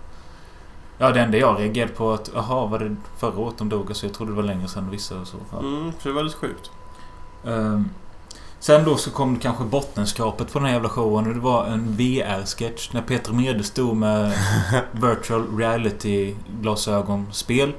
Ja, 0.98 1.12
det 1.12 1.20
enda 1.20 1.38
jag 1.38 1.60
reagerade 1.60 1.94
på 1.94 2.12
att 2.12 2.32
jaha, 2.34 2.66
var 2.66 2.80
det 2.80 2.96
förra 3.18 3.40
året 3.40 3.58
de 3.58 3.70
dog? 3.70 3.88
Alltså 3.88 4.06
jag 4.06 4.14
trodde 4.14 4.32
det 4.32 4.36
var 4.36 4.44
längre 4.44 4.68
sedan 4.68 4.90
vissa 4.90 5.20
och 5.20 5.28
så. 5.28 5.38
Ja. 5.52 5.60
Mm, 5.60 5.92
så 6.00 6.08
det 6.10 6.16
var 6.16 6.24
lite 6.24 6.38
sjukt. 6.38 6.72
Ehm, 7.46 7.90
sen 8.62 8.86
då 8.86 8.98
så 8.98 9.12
kom 9.12 9.34
det 9.34 9.40
kanske 9.40 9.64
bottenskrapet 9.64 10.54
på 10.54 10.60
den 10.60 10.66
här 10.66 10.74
jävla 10.74 10.90
showen 10.90 11.28
och 11.28 11.34
det 11.34 11.40
var 11.40 11.66
en 11.66 11.98
VR-sketch 11.98 12.94
när 12.94 13.02
Peter 13.02 13.34
Mede 13.34 13.64
stod 13.64 13.98
med 13.98 14.34
virtual 14.92 15.58
reality-glasögonspel. 15.58 17.74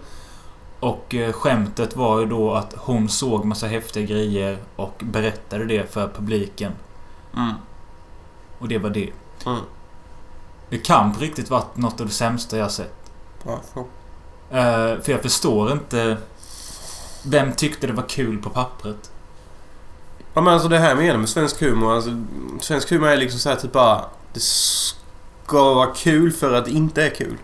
Och 0.81 1.15
eh, 1.15 1.33
skämtet 1.33 1.97
var 1.97 2.21
ju 2.21 2.27
då 2.27 2.53
att 2.53 2.75
hon 2.77 3.09
såg 3.09 3.45
massa 3.45 3.67
häftiga 3.67 4.07
grejer 4.07 4.59
och 4.77 5.03
berättade 5.05 5.65
det 5.65 5.93
för 5.93 6.09
publiken. 6.09 6.73
Mm. 7.37 7.55
Och 8.59 8.69
det 8.69 8.79
var 8.79 8.91
det. 8.91 9.11
Mm. 9.47 9.61
Det 10.69 10.79
kan 10.79 11.15
på 11.15 11.21
riktigt 11.21 11.51
varit 11.51 11.77
något 11.77 12.01
av 12.01 12.07
det 12.07 12.13
sämsta 12.13 12.57
jag 12.57 12.71
sett. 12.71 13.13
Så. 13.75 13.81
Eh, 14.51 15.01
för 15.01 15.13
jag 15.13 15.23
förstår 15.23 15.73
inte... 15.73 16.17
Vem 17.25 17.53
tyckte 17.53 17.87
det 17.87 17.93
var 17.93 18.09
kul 18.09 18.39
på 18.39 18.51
pappret? 18.51 19.12
Ja 20.35 20.41
men 20.41 20.55
alltså 20.55 20.69
det 20.69 20.79
här 20.79 20.95
menar 20.95 21.19
med 21.19 21.29
svensk 21.29 21.61
humor. 21.61 21.95
Alltså, 21.95 22.25
svensk 22.61 22.91
humor 22.91 23.09
är 23.09 23.17
liksom 23.17 23.41
så 23.41 23.49
här 23.49 23.57
typ 23.57 23.73
bara... 23.73 24.05
Det 24.33 24.43
ska 24.43 25.75
vara 25.75 25.95
kul 25.95 26.33
för 26.33 26.53
att 26.53 26.65
det 26.65 26.71
inte 26.71 27.05
är 27.05 27.11
kul. 27.11 27.37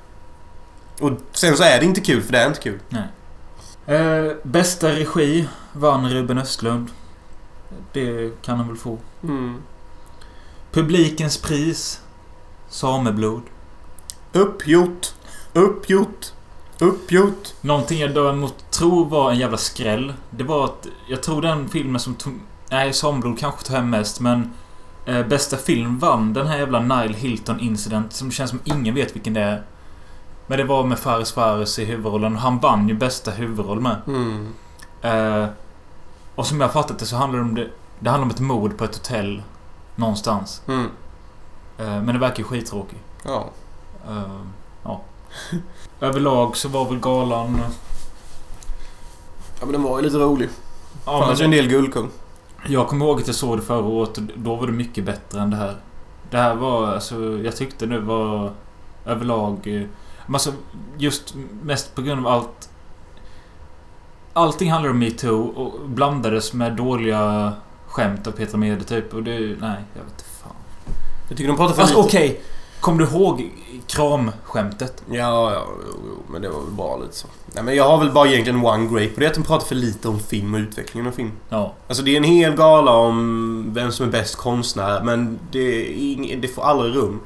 Och 1.01 1.13
sen 1.33 1.57
så 1.57 1.63
är 1.63 1.81
det 1.81 1.85
inte 1.85 2.01
kul 2.01 2.23
för 2.23 2.33
det 2.33 2.39
är 2.39 2.47
inte 2.47 2.61
kul. 2.61 2.79
Nej. 2.89 3.09
Eh, 3.97 4.33
bästa 4.43 4.89
regi 4.89 5.49
vann 5.73 6.11
Ruben 6.11 6.39
Östlund. 6.39 6.91
Det 7.93 8.43
kan 8.43 8.57
han 8.57 8.69
väl 8.69 8.77
få. 8.77 8.99
Mm. 9.23 9.63
Publikens 10.73 11.39
pris. 11.39 12.01
Sameblod. 12.69 13.43
Uppgjort. 14.33 15.13
Uppgjort. 15.53 16.33
Uppgjort. 16.79 17.55
Någonting 17.61 18.01
jag 18.01 18.15
däremot 18.15 18.71
tror 18.71 19.07
var 19.07 19.31
en 19.31 19.39
jävla 19.39 19.57
skräll. 19.57 20.15
Det 20.31 20.45
var 20.45 20.65
att... 20.65 20.87
Jag 21.09 21.23
tror 21.23 21.43
den 21.43 21.69
filmen 21.69 22.01
som 22.01 22.15
tog... 22.15 22.41
Nej, 22.71 22.93
Sameblod 22.93 23.39
kanske 23.39 23.67
tog 23.67 23.77
hem 23.77 23.91
mest, 23.91 24.21
men... 24.21 24.53
Eh, 25.07 25.27
bästa 25.27 25.57
film 25.57 25.99
vann 25.99 26.33
den 26.33 26.47
här 26.47 26.59
jävla 26.59 26.81
Nile 26.81 27.17
Hilton 27.17 27.61
Incident 27.61 28.13
som 28.13 28.31
känns 28.31 28.51
som 28.51 28.61
ingen 28.65 28.95
vet 28.95 29.17
vilken 29.17 29.35
det 29.35 29.41
är. 29.41 29.63
Men 30.47 30.59
det 30.59 30.65
var 30.65 30.85
med 30.85 30.99
Fares 30.99 31.33
Fares 31.33 31.79
i 31.79 31.85
huvudrollen 31.85 32.35
och 32.35 32.41
han 32.41 32.59
vann 32.59 32.89
ju 32.89 32.95
bästa 32.95 33.31
huvudroll 33.31 33.81
med. 33.81 33.97
Mm. 34.07 34.55
Eh, 35.03 35.49
och 36.35 36.47
som 36.47 36.61
jag 36.61 36.73
fattat 36.73 36.99
det 36.99 37.07
så 37.07 37.17
handlar 37.17 37.39
det 37.39 37.45
om 37.45 37.55
det... 37.55 37.69
Det 37.99 38.11
handlar 38.11 38.25
om 38.25 38.31
ett 38.31 38.41
mord 38.41 38.79
på 38.79 38.85
ett 38.85 38.97
hotell. 38.97 39.43
Någonstans. 39.97 40.63
Mm. 40.69 40.87
Eh, 41.79 42.03
men 42.03 42.07
det 42.07 42.19
verkar 42.19 42.39
ju 42.39 42.45
skittråkigt. 42.45 43.03
Ja. 43.25 43.51
Eh, 44.09 44.41
ja. 44.83 45.01
Överlag 46.01 46.57
så 46.57 46.69
var 46.69 46.85
väl 46.85 47.01
galan... 47.01 47.61
ja, 49.61 49.67
men 49.67 49.73
den 49.73 49.83
var 49.83 49.99
ju 49.99 50.05
lite 50.05 50.19
rolig. 50.19 50.49
Ja, 51.07 51.21
Fanns 51.27 51.41
ju 51.41 51.45
en 51.45 51.51
men 51.51 51.59
del 51.59 51.69
guldkorn. 51.69 52.11
Jag 52.67 52.89
kommer 52.89 53.07
ihåg 53.07 53.21
att 53.21 53.27
jag 53.27 53.37
såg 53.37 53.59
det 53.59 53.63
förra 53.63 53.85
året 53.87 54.17
och 54.19 54.23
då 54.37 54.55
var 54.57 54.67
det 54.67 54.73
mycket 54.73 55.05
bättre 55.05 55.41
än 55.41 55.51
det 55.51 55.57
här. 55.57 55.77
Det 56.31 56.37
här 56.37 56.55
var 56.55 56.87
alltså... 56.87 57.39
Jag 57.45 57.57
tyckte 57.57 57.87
det 57.87 58.01
var 58.01 58.53
överlag... 59.07 59.59
eh, 59.67 59.83
Alltså 60.33 60.53
just 60.99 61.35
mest 61.63 61.95
på 61.95 62.03
grund 62.03 62.27
av 62.27 62.33
allt... 62.33 62.69
Allting 64.33 64.71
handlar 64.73 64.91
om 64.91 64.99
metoo 64.99 65.43
och 65.49 65.89
blandades 65.89 66.53
med 66.53 66.73
dåliga 66.77 67.53
skämt 67.87 68.27
av 68.27 68.31
Petra 68.33 68.59
Mede 68.59 68.85
typ. 68.85 69.15
Och 69.15 69.23
det... 69.23 69.39
Nej, 69.39 69.85
jag 69.95 70.03
vet 70.03 70.13
inte 70.13 70.25
fan. 70.43 70.53
Jag 71.29 71.37
tycker 71.39 71.49
de 71.49 71.57
pratar 71.57 71.75
för 71.75 71.83
Fast 71.83 71.95
lite. 71.97 72.07
okej. 72.09 72.41
Kommer 72.81 72.99
du 72.99 73.11
ihåg 73.11 73.51
kramskämtet? 73.87 75.03
Ja, 75.11 75.53
ja, 75.53 75.63
jo, 75.87 75.95
jo, 76.07 76.23
men 76.33 76.43
det 76.43 76.49
var 76.49 76.61
väl 76.61 76.71
bara 76.71 76.97
lite 76.97 77.15
så. 77.17 77.29
Nej, 77.55 77.65
men 77.65 77.77
jag 77.77 77.85
har 77.85 77.99
väl 77.99 78.11
bara 78.11 78.29
egentligen 78.29 78.65
one 78.65 78.87
grape 78.87 79.15
och 79.15 79.21
det 79.21 79.27
är 79.27 79.29
att 79.31 79.35
de 79.35 79.43
pratar 79.45 79.67
för 79.67 79.75
lite 79.75 80.09
om 80.09 80.21
film 80.21 80.55
och 80.55 80.59
utvecklingen 80.59 81.09
av 81.09 81.13
film. 81.13 81.33
Ja. 81.49 81.75
Alltså 81.89 82.03
det 82.03 82.11
är 82.13 82.17
en 82.17 82.25
hel 82.25 82.57
gala 82.57 82.93
om 82.93 83.71
vem 83.75 83.93
som 83.93 84.07
är 84.07 84.11
bäst 84.13 84.37
konstnär, 84.37 85.03
men 85.03 85.39
det, 85.53 85.59
är 85.59 85.93
ing- 85.93 86.41
det 86.41 86.49
får 86.49 86.63
aldrig 86.63 86.95
rum. 86.97 87.21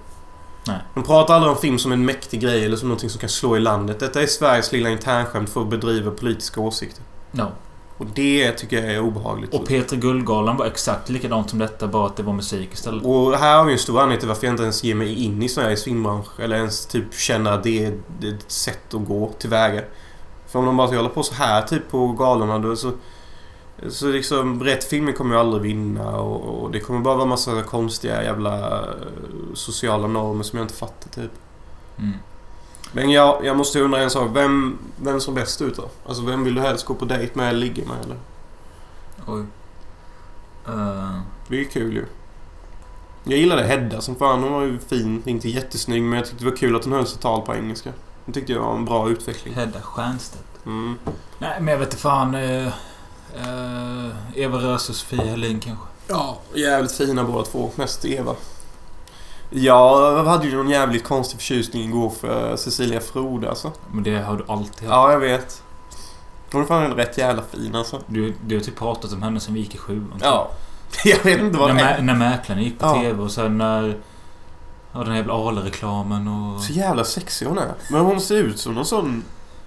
Nej. 0.66 0.78
De 0.94 1.02
pratar 1.02 1.34
aldrig 1.34 1.52
om 1.52 1.58
film 1.58 1.78
som 1.78 1.92
en 1.92 2.04
mäktig 2.04 2.40
grej 2.40 2.64
eller 2.64 2.76
som 2.76 2.88
någonting 2.88 3.10
som 3.10 3.20
kan 3.20 3.28
slå 3.28 3.56
i 3.56 3.60
landet. 3.60 4.00
Detta 4.00 4.22
är 4.22 4.26
Sveriges 4.26 4.72
lilla 4.72 4.90
internskämt 4.90 5.50
för 5.50 5.60
att 5.60 5.70
bedriva 5.70 6.10
politiska 6.10 6.60
åsikter. 6.60 7.04
Ja. 7.32 7.48
Och 7.98 8.06
det 8.14 8.52
tycker 8.52 8.82
jag 8.84 8.94
är 8.94 9.00
obehagligt. 9.00 9.54
Och 9.54 9.66
Peter 9.68 9.96
Guldgalan 9.96 10.56
var 10.56 10.66
exakt 10.66 11.08
likadant 11.08 11.50
som 11.50 11.58
detta, 11.58 11.86
bara 11.86 12.06
att 12.06 12.16
det 12.16 12.22
var 12.22 12.32
musik 12.32 12.72
istället. 12.72 13.04
Och 13.04 13.38
här 13.38 13.56
har 13.56 13.64
vi 13.64 13.72
en 13.72 13.78
stor 13.78 14.00
anledning 14.00 14.18
till 14.18 14.28
varför 14.28 14.46
jag 14.46 14.52
inte 14.52 14.62
ens 14.62 14.84
ger 14.84 14.94
mig 14.94 15.24
in 15.24 15.42
i 15.42 15.48
Sveriges 15.48 15.84
filmbransch. 15.84 16.40
Eller 16.40 16.56
ens 16.56 16.86
typ 16.86 17.14
känner 17.14 17.52
att 17.52 17.62
det 17.62 17.84
är 17.84 17.88
ett 18.22 18.50
sätt 18.52 18.94
att 18.94 19.06
gå 19.06 19.30
tillväga. 19.38 19.82
För 20.52 20.58
om 20.58 20.64
de 20.66 20.76
bara 20.76 20.86
ska 20.88 20.96
hålla 20.96 21.08
på 21.08 21.22
så 21.22 21.34
här 21.34 21.62
typ 21.62 21.90
på 21.90 22.08
galorna 22.12 22.58
då 22.58 22.76
så... 22.76 22.92
Så 23.88 24.06
liksom 24.06 24.62
rätt 24.64 24.84
filmer 24.84 25.12
kommer 25.12 25.34
ju 25.34 25.40
aldrig 25.40 25.62
vinna 25.62 26.16
och, 26.16 26.62
och 26.62 26.70
det 26.70 26.80
kommer 26.80 27.00
bara 27.00 27.14
vara 27.16 27.26
massa 27.26 27.62
konstiga 27.62 28.22
jävla 28.22 28.80
eh, 28.80 28.86
sociala 29.54 30.06
normer 30.06 30.42
som 30.42 30.58
jag 30.58 30.64
inte 30.64 30.74
fattar 30.74 31.10
typ. 31.10 31.30
Mm. 31.98 32.12
Men 32.92 33.10
jag, 33.10 33.44
jag 33.44 33.56
måste 33.56 33.80
undra 33.80 34.02
en 34.02 34.10
sak. 34.10 34.30
Vem, 34.34 34.78
vem 34.96 35.20
som 35.20 35.34
bäst 35.34 35.62
ut 35.62 35.76
då? 35.76 35.88
Alltså 36.06 36.22
vem 36.24 36.44
vill 36.44 36.54
du 36.54 36.60
helst 36.60 36.86
gå 36.86 36.94
på 36.94 37.04
dejt 37.04 37.32
med 37.34 37.48
eller 37.48 37.60
ligga 37.60 37.84
med 37.84 37.96
eller? 38.04 38.16
Oj. 39.26 39.44
Eh, 40.66 41.18
Det 41.48 41.54
är 41.54 41.58
ju 41.58 41.64
kul 41.64 41.92
ju. 41.94 42.04
Jag 43.24 43.38
gillade 43.38 43.62
Hedda 43.62 44.00
som 44.00 44.14
fan. 44.16 44.42
Hon 44.42 44.52
var 44.52 44.62
ju 44.62 44.78
fin. 44.78 45.22
Inte 45.26 45.48
jättesnygg 45.48 46.02
men 46.02 46.18
jag 46.18 46.26
tyckte 46.26 46.44
det 46.44 46.50
var 46.50 46.56
kul 46.56 46.76
att 46.76 46.84
hon 46.84 46.92
höll 46.92 47.06
sig 47.06 47.20
tal 47.20 47.42
på 47.42 47.54
engelska. 47.54 47.92
Det 48.26 48.32
tyckte 48.32 48.52
jag 48.52 48.60
var 48.60 48.74
en 48.74 48.84
bra 48.84 49.08
utveckling. 49.10 49.54
Hedda 49.54 49.80
Stiernstedt. 49.92 50.44
Mm. 50.66 50.98
Nej, 51.38 51.56
men 51.60 51.68
jag 51.68 51.78
vet 51.78 51.88
inte 51.88 51.96
fan. 51.96 52.34
Uh, 52.34 52.66
uh, 53.36 54.10
Eva 54.34 54.58
Röse 54.58 54.92
och 54.92 54.96
Sofia 54.96 55.24
Helin 55.24 55.60
kanske. 55.60 55.84
Ja, 56.08 56.38
jävligt 56.54 56.92
fina 56.92 57.24
båda 57.24 57.44
två. 57.44 57.70
Mest 57.74 58.04
Eva. 58.04 58.34
Jag 59.50 60.24
hade 60.24 60.46
ju 60.46 60.56
någon 60.56 60.70
jävligt 60.70 61.04
konstig 61.04 61.38
förtjusning 61.38 61.84
igår 61.88 62.10
för 62.10 62.56
Cecilia 62.56 63.00
Frode 63.00 63.48
alltså. 63.48 63.72
Men 63.92 64.04
det 64.04 64.18
har 64.18 64.36
du 64.36 64.44
alltid 64.48 64.88
haft. 64.88 64.90
Ja, 64.90 65.12
jag 65.12 65.20
vet. 65.20 65.62
Hon 66.52 66.62
är 66.62 66.66
fan 66.66 66.90
rätt 66.90 67.18
jävla 67.18 67.42
fin 67.42 67.74
alltså. 67.74 68.00
Du, 68.06 68.34
du 68.46 68.56
har 68.56 68.62
typ 68.62 68.78
pratat 68.78 69.12
om 69.12 69.22
henne 69.22 69.40
sen 69.40 69.54
vi 69.54 69.60
gick 69.60 69.74
i 69.74 69.78
sjuan. 69.78 70.20
Ja. 70.22 70.50
Jag 71.04 71.24
vet 71.24 71.40
inte 71.40 71.58
vad 71.58 71.74
när, 71.74 71.84
det 71.84 71.90
är. 71.90 72.02
när 72.02 72.14
Mäklaren 72.14 72.62
gick 72.62 72.78
på 72.78 72.86
Ja. 72.86 72.94
TV 72.94 73.22
och 73.22 73.30
sen 73.30 73.58
när... 73.58 73.96
Ja, 74.92 74.98
den 74.98 75.08
här 75.08 75.16
jävla 75.16 75.34
Ale-reklamen 75.34 76.28
och... 76.28 76.60
Så 76.60 76.72
jävla 76.72 77.04
sexig 77.04 77.46
hon 77.46 77.58
är. 77.58 77.74
Men 77.90 78.00
hon 78.00 78.20
ser 78.20 78.36
ut 78.36 78.58
som 78.58 78.74
någon 78.74 78.86
sån... 78.86 79.24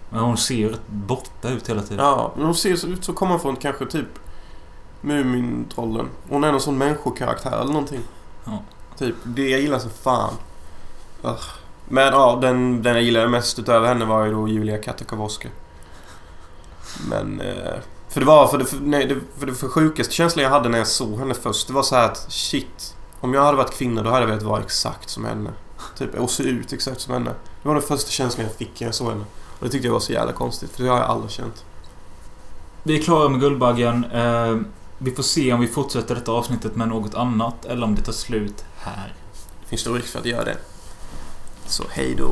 Men 0.09 0.19
hon 0.19 0.37
ser 0.37 0.69
rätt 0.69 0.87
borta 0.87 1.49
ut 1.49 1.69
hela 1.69 1.81
tiden. 1.81 2.05
Ja, 2.05 2.31
men 2.35 2.45
hon 2.45 2.55
ser 2.55 2.87
ut 2.87 3.05
så 3.05 3.13
kommer 3.13 3.37
från 3.37 3.55
kanske 3.55 3.85
typ 3.85 4.07
Mumintrollen. 5.01 6.09
Hon 6.29 6.43
är 6.43 6.51
någon 6.51 6.61
sån 6.61 6.77
människokaraktär 6.77 7.61
eller 7.61 7.73
någonting. 7.73 8.01
Ja. 8.45 8.59
Typ, 8.97 9.15
det 9.23 9.49
jag 9.49 9.61
gillar 9.61 9.79
så 9.79 9.89
fan. 9.89 10.33
Ugh. 11.23 11.45
Men 11.87 12.07
ja, 12.13 12.37
den, 12.41 12.83
den 12.83 12.93
jag 12.93 13.03
gillade 13.03 13.27
mest 13.27 13.59
utöver 13.59 13.87
henne 13.87 14.05
var 14.05 14.25
ju 14.25 14.31
då 14.31 14.47
Julia 14.47 14.77
Katakowska. 14.77 15.49
Men... 17.09 17.41
Eh, 17.41 17.73
för 18.09 18.19
det 18.19 18.25
var 18.25 18.47
för 18.47 18.57
det, 18.57 18.65
för, 18.65 18.77
nej, 18.77 19.05
det, 19.05 19.15
för 19.39 19.45
det 19.45 19.53
för 19.53 19.67
sjukaste 19.67 20.13
känslan 20.13 20.43
jag 20.43 20.49
hade 20.49 20.69
när 20.69 20.77
jag 20.77 20.87
såg 20.87 21.19
henne 21.19 21.33
först. 21.33 21.67
Det 21.67 21.73
var 21.73 21.83
så 21.83 21.95
här 21.95 22.05
att 22.05 22.31
shit. 22.31 22.94
Om 23.25 23.33
jag 23.33 23.41
hade 23.41 23.57
varit 23.57 23.73
kvinna 23.73 24.03
då 24.03 24.09
hade 24.09 24.21
jag 24.21 24.27
velat 24.27 24.43
vara 24.43 24.61
exakt 24.61 25.09
som 25.09 25.25
henne. 25.25 25.49
Typ, 25.97 26.15
och 26.15 26.29
se 26.29 26.43
ut 26.43 26.73
exakt 26.73 27.01
som 27.01 27.13
henne. 27.13 27.29
Det 27.61 27.67
var 27.67 27.75
den 27.75 27.83
första 27.83 28.11
känslan 28.11 28.45
jag 28.45 28.55
fick 28.55 28.79
när 28.79 28.87
jag 28.87 28.95
såg 28.95 29.09
henne. 29.09 29.25
Och 29.59 29.65
det 29.65 29.69
tyckte 29.69 29.87
jag 29.87 29.93
var 29.93 29.99
så 29.99 30.13
jävla 30.13 30.33
konstigt. 30.33 30.71
För 30.71 30.83
det 30.83 30.89
har 30.89 30.97
jag 30.97 31.05
aldrig 31.05 31.31
känt. 31.31 31.65
Vi 32.83 32.99
är 32.99 33.03
klara 33.03 33.29
med 33.29 33.39
Guldbaggen. 33.39 34.05
Eh, 34.05 34.57
vi 34.97 35.11
får 35.11 35.23
se 35.23 35.53
om 35.53 35.59
vi 35.59 35.67
fortsätter 35.67 36.15
detta 36.15 36.31
avsnittet 36.31 36.75
med 36.75 36.87
något 36.87 37.15
annat 37.15 37.65
eller 37.65 37.83
om 37.83 37.95
det 37.95 38.01
tar 38.01 38.13
slut 38.13 38.65
här. 38.77 39.13
Det 39.61 39.67
finns 39.67 39.81
stor 39.81 39.95
risk 39.95 40.07
för 40.07 40.19
att 40.19 40.25
jag 40.25 40.37
gör 40.37 40.45
det. 40.45 40.57
Så 41.65 41.83
hej 41.89 42.15
då. 42.17 42.31